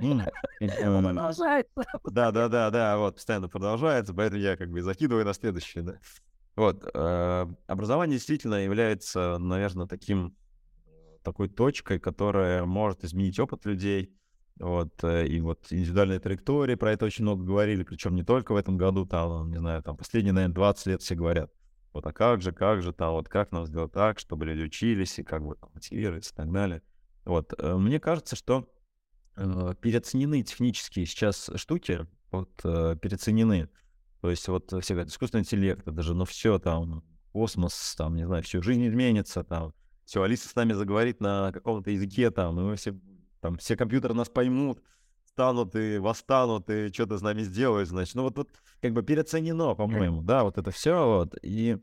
Продолжается. 1.14 1.82
Да, 2.04 2.30
да, 2.30 2.48
да, 2.48 2.70
да, 2.70 2.98
вот, 2.98 3.14
постоянно 3.16 3.48
продолжается, 3.48 4.12
поэтому 4.12 4.42
я 4.42 4.56
как 4.56 4.70
бы 4.70 4.82
закидываю 4.82 5.24
на 5.24 5.32
следующее, 5.32 5.84
да. 5.84 5.98
Вот, 6.56 6.84
э, 6.92 7.46
образование 7.68 8.16
действительно 8.18 8.56
является, 8.56 9.38
наверное, 9.38 9.86
таким, 9.86 10.36
такой 11.28 11.48
точкой, 11.48 11.98
которая 11.98 12.64
может 12.64 13.04
изменить 13.04 13.38
опыт 13.38 13.66
людей, 13.66 14.14
Вот, 14.60 15.04
э, 15.04 15.26
и 15.28 15.40
вот 15.40 15.66
индивидуальные 15.70 16.18
траектории, 16.18 16.74
про 16.74 16.90
это 16.92 17.06
очень 17.06 17.22
много 17.24 17.44
говорили, 17.44 17.84
причем 17.84 18.16
не 18.16 18.24
только 18.24 18.52
в 18.52 18.56
этом 18.56 18.76
году, 18.76 19.06
там, 19.06 19.50
не 19.50 19.58
знаю, 19.58 19.82
там 19.84 19.96
последние, 19.96 20.32
наверное, 20.32 20.54
20 20.54 20.86
лет 20.86 21.02
все 21.02 21.14
говорят. 21.14 21.52
Вот, 21.92 22.04
а 22.06 22.12
как 22.12 22.42
же, 22.42 22.50
как 22.52 22.82
же, 22.82 22.92
там, 22.92 23.12
вот 23.12 23.28
как 23.28 23.52
нам 23.52 23.66
сделать 23.66 23.92
так, 23.92 24.18
чтобы 24.18 24.46
люди 24.46 24.62
учились, 24.62 25.18
и 25.20 25.22
как 25.22 25.46
бы 25.46 25.54
там, 25.54 25.70
мотивироваться 25.74 26.32
и 26.34 26.36
так 26.36 26.50
далее. 26.50 26.82
Вот, 27.24 27.54
э, 27.56 27.76
мне 27.76 28.00
кажется, 28.00 28.34
что 28.34 28.68
э, 29.36 29.74
переоценены 29.80 30.42
технические 30.42 31.06
сейчас 31.06 31.50
штуки, 31.54 32.06
вот, 32.32 32.50
переоценены. 32.56 33.68
То 34.20 34.30
есть 34.30 34.48
вот 34.48 34.72
все 34.82 34.94
говорят, 34.94 35.12
искусственный 35.12 35.42
интеллект, 35.42 35.86
это 35.86 36.02
же, 36.02 36.14
ну 36.14 36.24
все, 36.24 36.58
там, 36.58 37.04
космос, 37.32 37.94
там, 37.96 38.16
не 38.16 38.26
знаю, 38.26 38.42
все, 38.42 38.60
жизнь 38.60 38.86
изменится, 38.88 39.44
там, 39.44 39.72
все, 40.08 40.22
Алиса 40.22 40.48
с 40.48 40.54
нами 40.54 40.72
заговорит 40.72 41.20
на 41.20 41.52
каком-то 41.52 41.90
языке, 41.90 42.30
там, 42.30 42.58
и 42.58 42.62
мы 42.62 42.76
все, 42.76 42.98
там, 43.42 43.58
все 43.58 43.76
компьютеры 43.76 44.14
нас 44.14 44.30
поймут, 44.30 44.82
станут 45.26 45.76
и 45.76 45.98
восстанут, 45.98 46.70
и 46.70 46.90
что-то 46.90 47.18
с 47.18 47.20
нами 47.20 47.42
сделают, 47.42 47.90
значит. 47.90 48.14
Ну, 48.14 48.22
вот 48.22 48.34
тут 48.34 48.48
как 48.80 48.94
бы 48.94 49.02
переоценено, 49.02 49.74
по-моему, 49.74 50.22
да, 50.22 50.44
вот 50.44 50.56
это 50.56 50.70
все, 50.70 51.04
вот, 51.04 51.36
и 51.42 51.76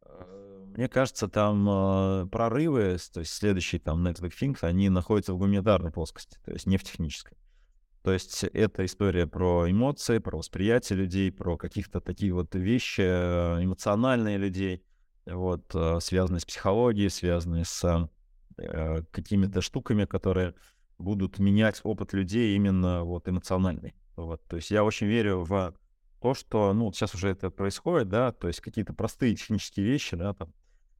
э, 0.00 0.64
мне 0.74 0.88
кажется, 0.88 1.28
там 1.28 1.68
э, 1.68 2.26
прорывы, 2.32 2.96
то 3.12 3.20
есть 3.20 3.34
следующий 3.34 3.78
там 3.78 4.06
Netflix 4.06 4.32
Things, 4.40 4.58
они 4.62 4.88
находятся 4.88 5.34
в 5.34 5.38
гуманитарной 5.38 5.92
плоскости, 5.92 6.38
то 6.46 6.52
есть 6.52 6.66
не 6.66 6.78
в 6.78 6.82
технической. 6.82 7.36
То 8.02 8.10
есть 8.10 8.42
это 8.42 8.86
история 8.86 9.26
про 9.26 9.70
эмоции, 9.70 10.16
про 10.16 10.38
восприятие 10.38 10.98
людей, 10.98 11.30
про 11.30 11.58
каких-то 11.58 12.00
такие 12.00 12.32
вот 12.32 12.54
вещи 12.54 13.02
э, 13.02 13.62
эмоциональные 13.62 14.38
людей, 14.38 14.82
вот, 15.26 15.74
э, 15.74 15.98
связанные 16.00 16.40
с 16.40 16.44
психологией, 16.44 17.10
связанные 17.10 17.64
с 17.64 18.08
э, 18.58 19.02
какими-то 19.10 19.60
штуками, 19.60 20.04
которые 20.04 20.54
будут 20.98 21.38
менять 21.38 21.80
опыт 21.84 22.12
людей 22.12 22.54
именно 22.56 23.04
вот 23.04 23.28
эмоциональный. 23.28 23.94
Вот, 24.16 24.42
то 24.48 24.56
есть 24.56 24.70
я 24.70 24.82
очень 24.82 25.06
верю 25.06 25.44
в 25.44 25.74
то, 26.20 26.34
что, 26.34 26.72
ну, 26.72 26.90
сейчас 26.92 27.14
уже 27.14 27.28
это 27.28 27.50
происходит, 27.50 28.08
да, 28.08 28.32
то 28.32 28.48
есть 28.48 28.60
какие-то 28.60 28.94
простые 28.94 29.36
технические 29.36 29.86
вещи, 29.86 30.16
да, 30.16 30.32
там, 30.32 30.52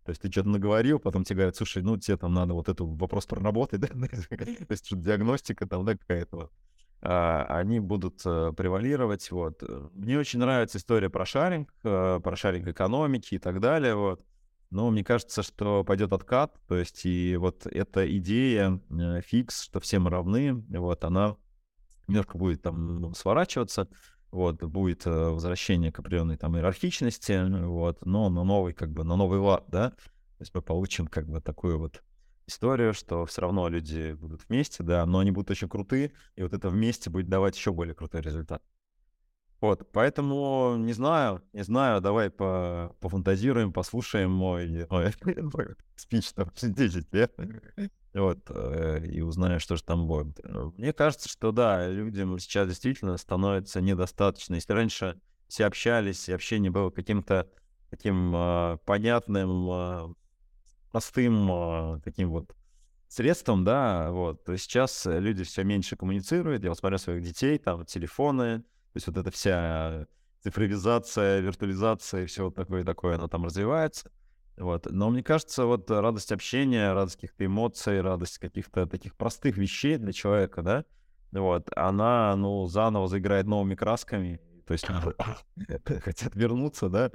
то 0.05 0.11
есть 0.11 0.21
ты 0.21 0.31
что-то 0.31 0.51
наговорил, 0.51 0.99
потом 0.99 1.25
тебе 1.25 1.37
говорят, 1.37 1.57
слушай, 1.57 1.83
ну, 1.83 1.97
тебе 1.97 2.17
там 2.17 2.35
надо 2.35 2.53
вот 2.53 2.69
этот 2.69 2.87
вопрос 2.87 3.27
проработать, 3.27 3.81
да, 3.81 3.89
то 3.89 4.67
есть 4.71 5.01
диагностика 5.01 5.67
там, 5.67 5.85
да, 5.85 5.97
какая-то 5.97 6.37
вот 6.37 6.53
они 7.01 7.81
будут 7.81 8.23
э, 8.25 8.53
превалировать. 8.57 9.31
Вот. 9.31 9.63
Мне 9.93 10.19
очень 10.19 10.41
нравится 10.41 10.79
история 10.79 11.11
про 11.11 11.27
шаринг, 11.27 11.73
э, 11.85 12.21
про 12.23 12.37
шаринг 12.37 12.67
экономики 12.69 13.35
и 13.35 13.39
так 13.39 13.61
далее. 13.61 13.95
Вот. 13.95 14.25
Но 14.71 14.91
мне 14.91 15.05
кажется, 15.05 15.43
что 15.43 15.85
пойдет 15.85 16.13
откат, 16.13 16.59
то 16.67 16.77
есть 16.77 17.07
и 17.07 17.37
вот 17.37 17.67
эта 17.67 18.17
идея 18.19 18.81
э, 18.91 19.21
фикс, 19.21 19.63
что 19.63 19.79
все 19.81 19.99
мы 19.99 20.11
равны, 20.11 20.55
вот 20.71 21.05
она 21.05 21.37
немножко 22.09 22.39
будет 22.39 22.63
там 22.63 23.01
ну, 23.01 23.15
сворачиваться, 23.15 23.89
вот, 24.33 24.63
будет 24.65 25.07
возвращение 25.07 25.93
к 25.93 25.99
определенной 26.01 26.37
там 26.37 26.57
иерархичности, 26.57 27.65
вот, 27.65 28.05
но 28.05 28.29
на 28.29 28.43
новый, 28.43 28.75
как 28.75 28.91
бы, 28.91 29.05
на 29.05 29.17
новый 29.17 29.39
лад, 29.39 29.65
да, 29.69 29.91
то 29.91 30.41
есть 30.41 30.55
мы 30.55 30.63
получим 30.63 31.07
как 31.07 31.29
бы 31.29 31.41
такую 31.41 31.79
вот 31.79 32.03
историю, 32.47 32.95
что 32.95 33.27
все 33.27 33.43
равно 33.43 33.69
люди 33.69 34.13
будут 34.13 34.43
вместе, 34.49 34.83
да, 34.83 35.05
но 35.07 35.19
они 35.19 35.31
будут 35.31 35.51
очень 35.51 35.69
крутые, 35.69 36.13
и 36.37 36.43
вот 36.43 36.53
это 36.53 36.71
вместе 36.71 37.11
будет 37.11 37.29
давать 37.29 37.57
еще 37.57 37.73
более 37.73 37.95
крутой 37.95 38.23
результат. 38.23 38.63
Вот, 39.61 39.91
поэтому 39.91 40.77
не 40.77 40.93
знаю, 40.93 41.43
не 41.53 41.63
знаю, 41.63 42.03
давай 42.03 42.31
по, 42.31 42.95
пофантазируем, 43.01 43.73
послушаем 43.73 44.31
мой, 44.31 44.87
мой, 44.91 45.13
спич 45.97 46.31
там 46.33 46.51
10 46.55 47.15
лет, 47.15 47.35
вот, 48.13 48.39
э, 48.51 49.07
и 49.07 49.23
узнаем, 49.23 49.59
что 49.59 49.77
же 49.77 49.83
там 49.83 50.07
будет. 50.07 50.39
Мне 50.77 50.93
кажется, 50.93 51.29
что 51.29 51.53
да, 51.53 51.89
людям 51.89 52.39
сейчас 52.39 52.69
действительно 52.69 53.17
становится 53.17 53.81
недостаточно. 53.81 54.57
Если 54.57 54.73
раньше 54.73 55.19
все 55.49 55.65
общались, 55.65 56.29
и 56.29 56.33
общение 56.33 56.71
было 56.71 56.91
каким-то 56.91 57.49
таким 57.91 58.35
э, 58.37 58.79
понятным, 58.85 59.71
э, 59.71 60.15
простым 60.97 61.51
э, 61.53 62.01
таким 62.03 62.31
вот 62.31 62.57
средством, 63.07 63.65
да, 63.65 64.11
вот, 64.13 64.41
сейчас 64.57 65.05
люди 65.05 65.45
все 65.45 65.63
меньше 65.63 65.95
коммуницируют, 65.95 66.63
я 66.63 66.71
вот 66.71 66.79
смотрю 66.79 66.97
своих 66.97 67.23
детей, 67.23 67.59
там, 67.59 67.85
телефоны, 67.85 68.61
то 68.61 68.95
есть 68.95 69.07
вот 69.07 69.19
эта 69.19 69.31
вся 69.31 70.07
цифровизация, 70.43 71.41
виртуализация 71.41 72.23
и 72.23 72.27
все 72.27 72.45
вот 72.45 72.55
такое 72.55 72.83
такое, 72.83 73.17
она 73.17 73.29
там 73.29 73.45
развивается, 73.45 74.11
вот, 74.57 74.87
но 74.91 75.11
мне 75.11 75.23
кажется, 75.23 75.67
вот 75.67 75.91
радость 75.91 76.33
общения, 76.33 76.95
радость 76.95 77.17
каких-то 77.17 77.45
эмоций, 77.45 78.01
радость 78.01 78.39
каких-то 78.39 78.87
таких 78.87 79.17
простых 79.17 79.59
вещей 79.59 79.99
для 79.99 80.15
человека, 80.15 80.63
да, 80.63 80.85
вот, 81.31 81.69
она, 81.77 82.35
ну, 82.37 82.67
заново 82.69 83.07
заиграет 83.07 83.45
новыми 83.45 83.75
красками, 83.75 84.41
то 84.67 84.73
есть 84.73 84.87
хотят 86.03 86.35
вернуться, 86.35 86.89
да, 86.89 87.11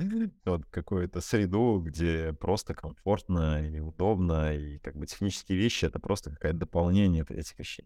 вот 0.46 0.66
какую-то 0.68 1.20
среду, 1.20 1.82
где 1.86 2.32
просто 2.34 2.74
комфортно 2.74 3.68
и 3.68 3.80
удобно, 3.80 4.56
и 4.56 4.80
как 4.80 4.96
бы 4.96 5.06
технические 5.06 5.58
вещи— 5.58 5.86
это 5.88 6.00
просто 6.00 6.32
какое-то 6.32 6.60
дополнение 6.60 7.26
этих 7.28 7.60
вещей. 7.60 7.86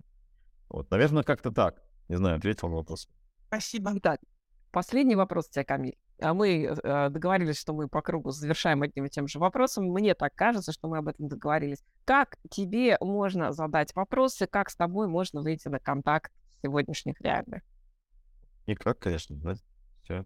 Вот, 0.69 0.89
наверное, 0.91 1.23
как-то 1.23 1.51
так. 1.51 1.81
Не 2.09 2.17
знаю, 2.17 2.37
ответил 2.37 2.69
на 2.69 2.75
вопрос. 2.75 3.09
Спасибо. 3.47 3.99
Так, 3.99 4.19
последний 4.71 5.15
вопрос 5.15 5.47
у 5.47 5.51
тебя, 5.51 5.63
Камиль. 5.63 5.97
А 6.21 6.33
мы 6.33 6.65
э, 6.65 7.09
договорились, 7.09 7.59
что 7.59 7.73
мы 7.73 7.87
по 7.87 8.01
кругу 8.01 8.29
завершаем 8.29 8.83
одним 8.83 9.05
и 9.05 9.09
тем 9.09 9.27
же 9.27 9.39
вопросом. 9.39 9.85
Мне 9.85 10.13
так 10.13 10.33
кажется, 10.35 10.71
что 10.71 10.87
мы 10.87 10.99
об 10.99 11.07
этом 11.07 11.27
договорились. 11.27 11.83
Как 12.05 12.37
тебе 12.49 12.97
можно 13.01 13.51
задать 13.51 13.93
вопросы, 13.95 14.45
как 14.47 14.69
с 14.69 14.75
тобой 14.75 15.07
можно 15.07 15.41
выйти 15.41 15.67
на 15.67 15.79
контакт 15.79 16.31
сегодняшних 16.61 17.19
реальных? 17.19 17.63
Никак, 18.67 18.99
конечно, 18.99 19.35
да. 19.37 19.55
Все. 20.03 20.25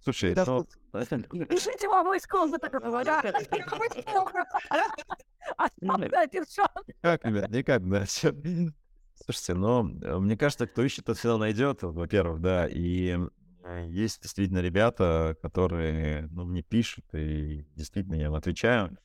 Слушай, 0.00 0.34
Да 0.34 0.44
ну, 0.46 0.64
Пишите 1.46 1.88
скол, 2.20 2.48
за 2.48 2.58
такое 2.58 2.80
говорят. 2.80 3.24
Никак, 6.86 7.24
ребят, 7.24 7.50
никак, 7.50 7.88
да. 7.88 8.04
всё. 8.06 8.32
Слушайте, 9.24 9.54
но 9.54 9.90
э, 10.02 10.18
мне 10.18 10.36
кажется, 10.36 10.66
кто 10.66 10.82
ищет, 10.82 11.06
тот 11.06 11.18
всегда 11.18 11.38
найдет, 11.38 11.82
во-первых, 11.82 12.40
да, 12.40 12.68
и 12.68 13.18
э, 13.64 13.86
есть 13.88 14.22
действительно 14.22 14.60
ребята, 14.60 15.36
которые, 15.42 16.28
ну, 16.30 16.44
мне 16.44 16.62
пишут, 16.62 17.04
и 17.12 17.66
действительно 17.74 18.14
я 18.14 18.26
им 18.26 18.34
отвечаю. 18.34 18.96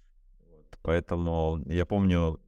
Поэтому 0.83 1.63
я 1.65 1.85
помню, 1.85 2.39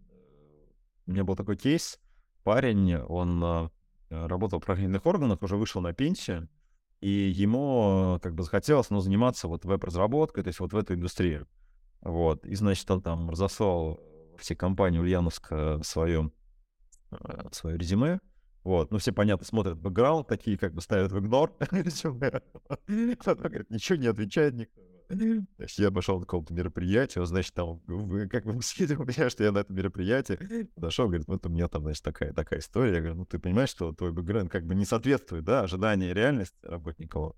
у 1.08 1.12
меня 1.12 1.24
был 1.24 1.36
такой 1.36 1.58
кейс, 1.58 2.00
парень, 2.44 2.96
он 2.98 3.44
э, 3.44 3.70
работал 4.28 4.60
в 4.60 4.64
правоохранительных 4.64 5.06
органах, 5.06 5.42
уже 5.42 5.58
вышел 5.58 5.82
на 5.82 5.94
пенсию, 5.94 6.50
и 7.02 7.10
ему 7.10 8.16
э, 8.16 8.20
как 8.20 8.34
бы 8.36 8.44
захотелось, 8.44 8.90
ну, 8.90 9.00
заниматься 9.00 9.48
вот 9.48 9.66
веб-разработкой, 9.66 10.44
то 10.44 10.50
есть 10.50 10.60
вот 10.60 10.74
в 10.74 10.78
эту 10.78 10.94
индустрию. 10.94 11.48
Вот. 12.02 12.46
И, 12.46 12.56
значит, 12.56 12.90
он 12.90 13.02
там 13.02 13.30
разослал 13.30 14.00
все 14.38 14.56
компании 14.56 15.00
Ульяновска 15.00 15.82
свое, 15.84 16.32
э, 17.12 17.48
свое 17.52 17.78
резюме. 17.78 18.20
Вот. 18.64 18.92
Ну, 18.92 18.98
все, 18.98 19.12
понятно, 19.12 19.46
смотрят 19.46 19.78
бэкграунд, 19.78 20.28
такие 20.28 20.58
как 20.58 20.74
бы 20.74 20.82
ставят 20.82 21.12
в 21.12 21.20
игнор. 21.20 21.54
Ничего 22.88 23.98
не 23.98 24.08
отвечает 24.08 24.56
никто. 24.56 24.82
Я 25.78 25.92
пошел 25.92 26.20
на 26.20 26.26
какое-то 26.26 26.54
мероприятие, 26.54 27.26
значит, 27.26 27.54
там, 27.54 27.82
вы, 27.88 28.28
как 28.28 28.46
бы 28.46 28.62
съездил 28.62 29.04
меня, 29.06 29.30
что 29.30 29.44
я 29.44 29.52
на 29.52 29.60
это 29.60 29.72
мероприятие, 29.72 30.68
подошел, 30.76 31.08
говорит, 31.08 31.28
вот 31.28 31.46
у 31.46 31.50
меня 31.50 31.68
там, 31.68 31.84
значит, 31.84 32.04
такая, 32.04 32.34
такая 32.34 32.60
история. 32.60 32.96
Я 32.96 33.00
говорю, 33.00 33.16
ну, 33.16 33.26
ты 33.26 33.40
понимаешь, 33.40 33.70
что 33.70 33.92
твой 33.94 34.12
бэкграунд 34.12 34.52
как 34.52 34.66
бы 34.66 34.76
не 34.76 34.86
соответствует, 34.86 35.44
да, 35.44 35.62
ожиданию 35.62 36.14
реальности 36.16 36.58
работников. 36.64 37.36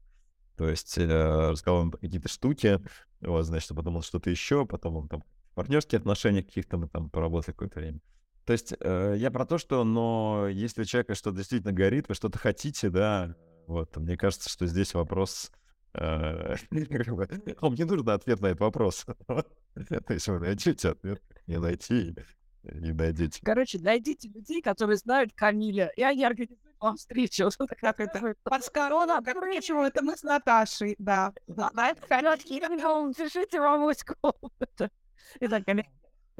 То 0.56 0.67
есть 0.67 0.97
э, 0.97 1.49
рассказал 1.51 1.84
им 1.84 1.91
какие-то 1.91 2.30
штуки, 2.30 2.80
вот, 3.21 3.43
значит, 3.43 3.71
он 3.71 4.01
что-то 4.01 4.30
еще, 4.30 4.65
потом 4.65 4.95
он 4.95 5.08
там 5.08 5.23
в 5.51 5.56
партнерских 5.56 5.99
отношениях 5.99 6.47
каких-то 6.47 6.77
мы 6.77 6.88
там 6.88 7.10
поработали 7.10 7.53
какое-то 7.53 7.80
время. 7.80 7.99
То 8.45 8.53
есть 8.53 8.73
э, 8.80 9.15
я 9.17 9.30
про 9.30 9.45
то, 9.45 9.58
что, 9.58 9.84
но 9.84 10.47
если 10.49 10.82
у 10.82 10.86
человека 10.86 11.15
что-то 11.15 11.38
действительно 11.38 11.74
горит, 11.74 12.07
вы 12.07 12.15
что-то 12.15 12.39
хотите, 12.39 12.89
да, 12.89 13.36
вот, 13.68 13.95
мне 13.97 14.15
кажется, 14.15 14.49
что 14.49 14.65
здесь 14.65 14.93
вопрос 14.93 15.51
Вам 15.98 17.74
не 17.74 17.84
нужно 17.84 18.14
ответ 18.14 18.39
на 18.41 18.48
этот 18.48 18.62
вопрос. 18.62 19.06
То 19.28 20.14
есть 20.14 20.28
вы 20.28 20.39
найдете 20.39 20.89
ответ, 20.89 21.22
не 21.48 21.60
найти 21.60 22.16
не 22.74 22.91
найдете. 22.91 23.39
Короче, 23.43 23.80
найдите 23.80 24.28
людей, 24.30 24.62
которые 24.62 24.98
знают 24.98 25.32
Камиля, 25.34 25.91
и 25.95 26.04
они 26.04 26.26
организуют 26.26 26.62
вам 26.80 26.98
встречу. 26.98 27.50
Как 27.82 28.00
это? 28.00 28.36
Под 28.43 28.70
корона, 28.70 29.22
короче, 29.24 29.74
это 29.74 30.04
мы 30.04 30.16
с 30.16 30.24
Наташей, 30.24 30.95
да. 30.98 31.34
На 31.48 31.89
это 31.89 32.08
короткий 32.08 32.60
пишите 32.60 33.60
вам 33.60 33.82
мой 33.82 33.95
скол. 33.95 34.34
Итак, 35.39 35.66
коллеги, 35.66 35.89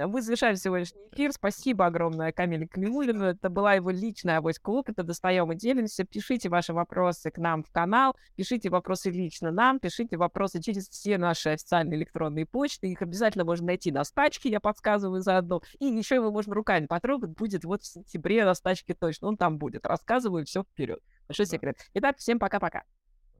Мы 0.06 0.22
завершаем 0.22 0.56
сегодняшний 0.56 1.02
эфир. 1.12 1.32
Спасибо 1.32 1.88
огромное 1.88 2.32
Камиле 2.32 2.68
Калимулину. 2.68 3.26
Это 3.26 3.50
была 3.50 3.74
его 3.74 3.90
личная 3.90 4.38
авось 4.38 4.60
клуб. 4.60 4.90
Это 4.90 5.02
достаем 5.02 5.52
и 5.52 5.56
делимся. 5.56 6.04
Пишите 6.04 6.50
ваши 6.50 6.72
вопросы 6.72 7.32
к 7.32 7.40
нам 7.40 7.64
в 7.64 7.72
канал, 7.72 8.16
пишите 8.36 8.70
вопросы 8.70 9.10
лично 9.10 9.50
нам, 9.50 9.80
пишите 9.80 10.18
вопросы 10.18 10.62
через 10.62 10.88
все 10.88 11.18
наши 11.18 11.50
официальные 11.50 11.98
электронные 11.98 12.46
почты. 12.46 12.92
Их 12.92 13.02
обязательно 13.02 13.44
можно 13.44 13.68
найти 13.68 13.92
на 13.92 14.04
стачке, 14.04 14.50
я 14.50 14.60
подсказываю 14.60 15.22
заодно. 15.22 15.62
И 15.80 15.86
еще 15.88 16.16
его 16.16 16.32
можно 16.32 16.54
руками 16.54 16.86
потрогать. 16.86 17.32
Будет 17.32 17.66
вот 17.66 17.82
в 17.82 17.88
сентябре 17.88 18.46
на 18.46 18.54
стачке 18.54 18.94
точно. 18.94 19.30
Он 19.30 19.38
там 19.38 19.58
будет. 19.58 19.88
Рассказываю 19.88 20.46
все 20.46 20.62
вперед. 20.62 21.00
Большой 21.28 21.48
секрет. 21.48 21.76
Итак, 21.96 22.18
всем 22.18 22.38
пока-пока. 22.38 22.84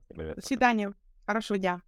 До 0.08 0.40
свидания. 0.40 0.92
Хорошего 1.24 1.56
дня. 1.56 1.82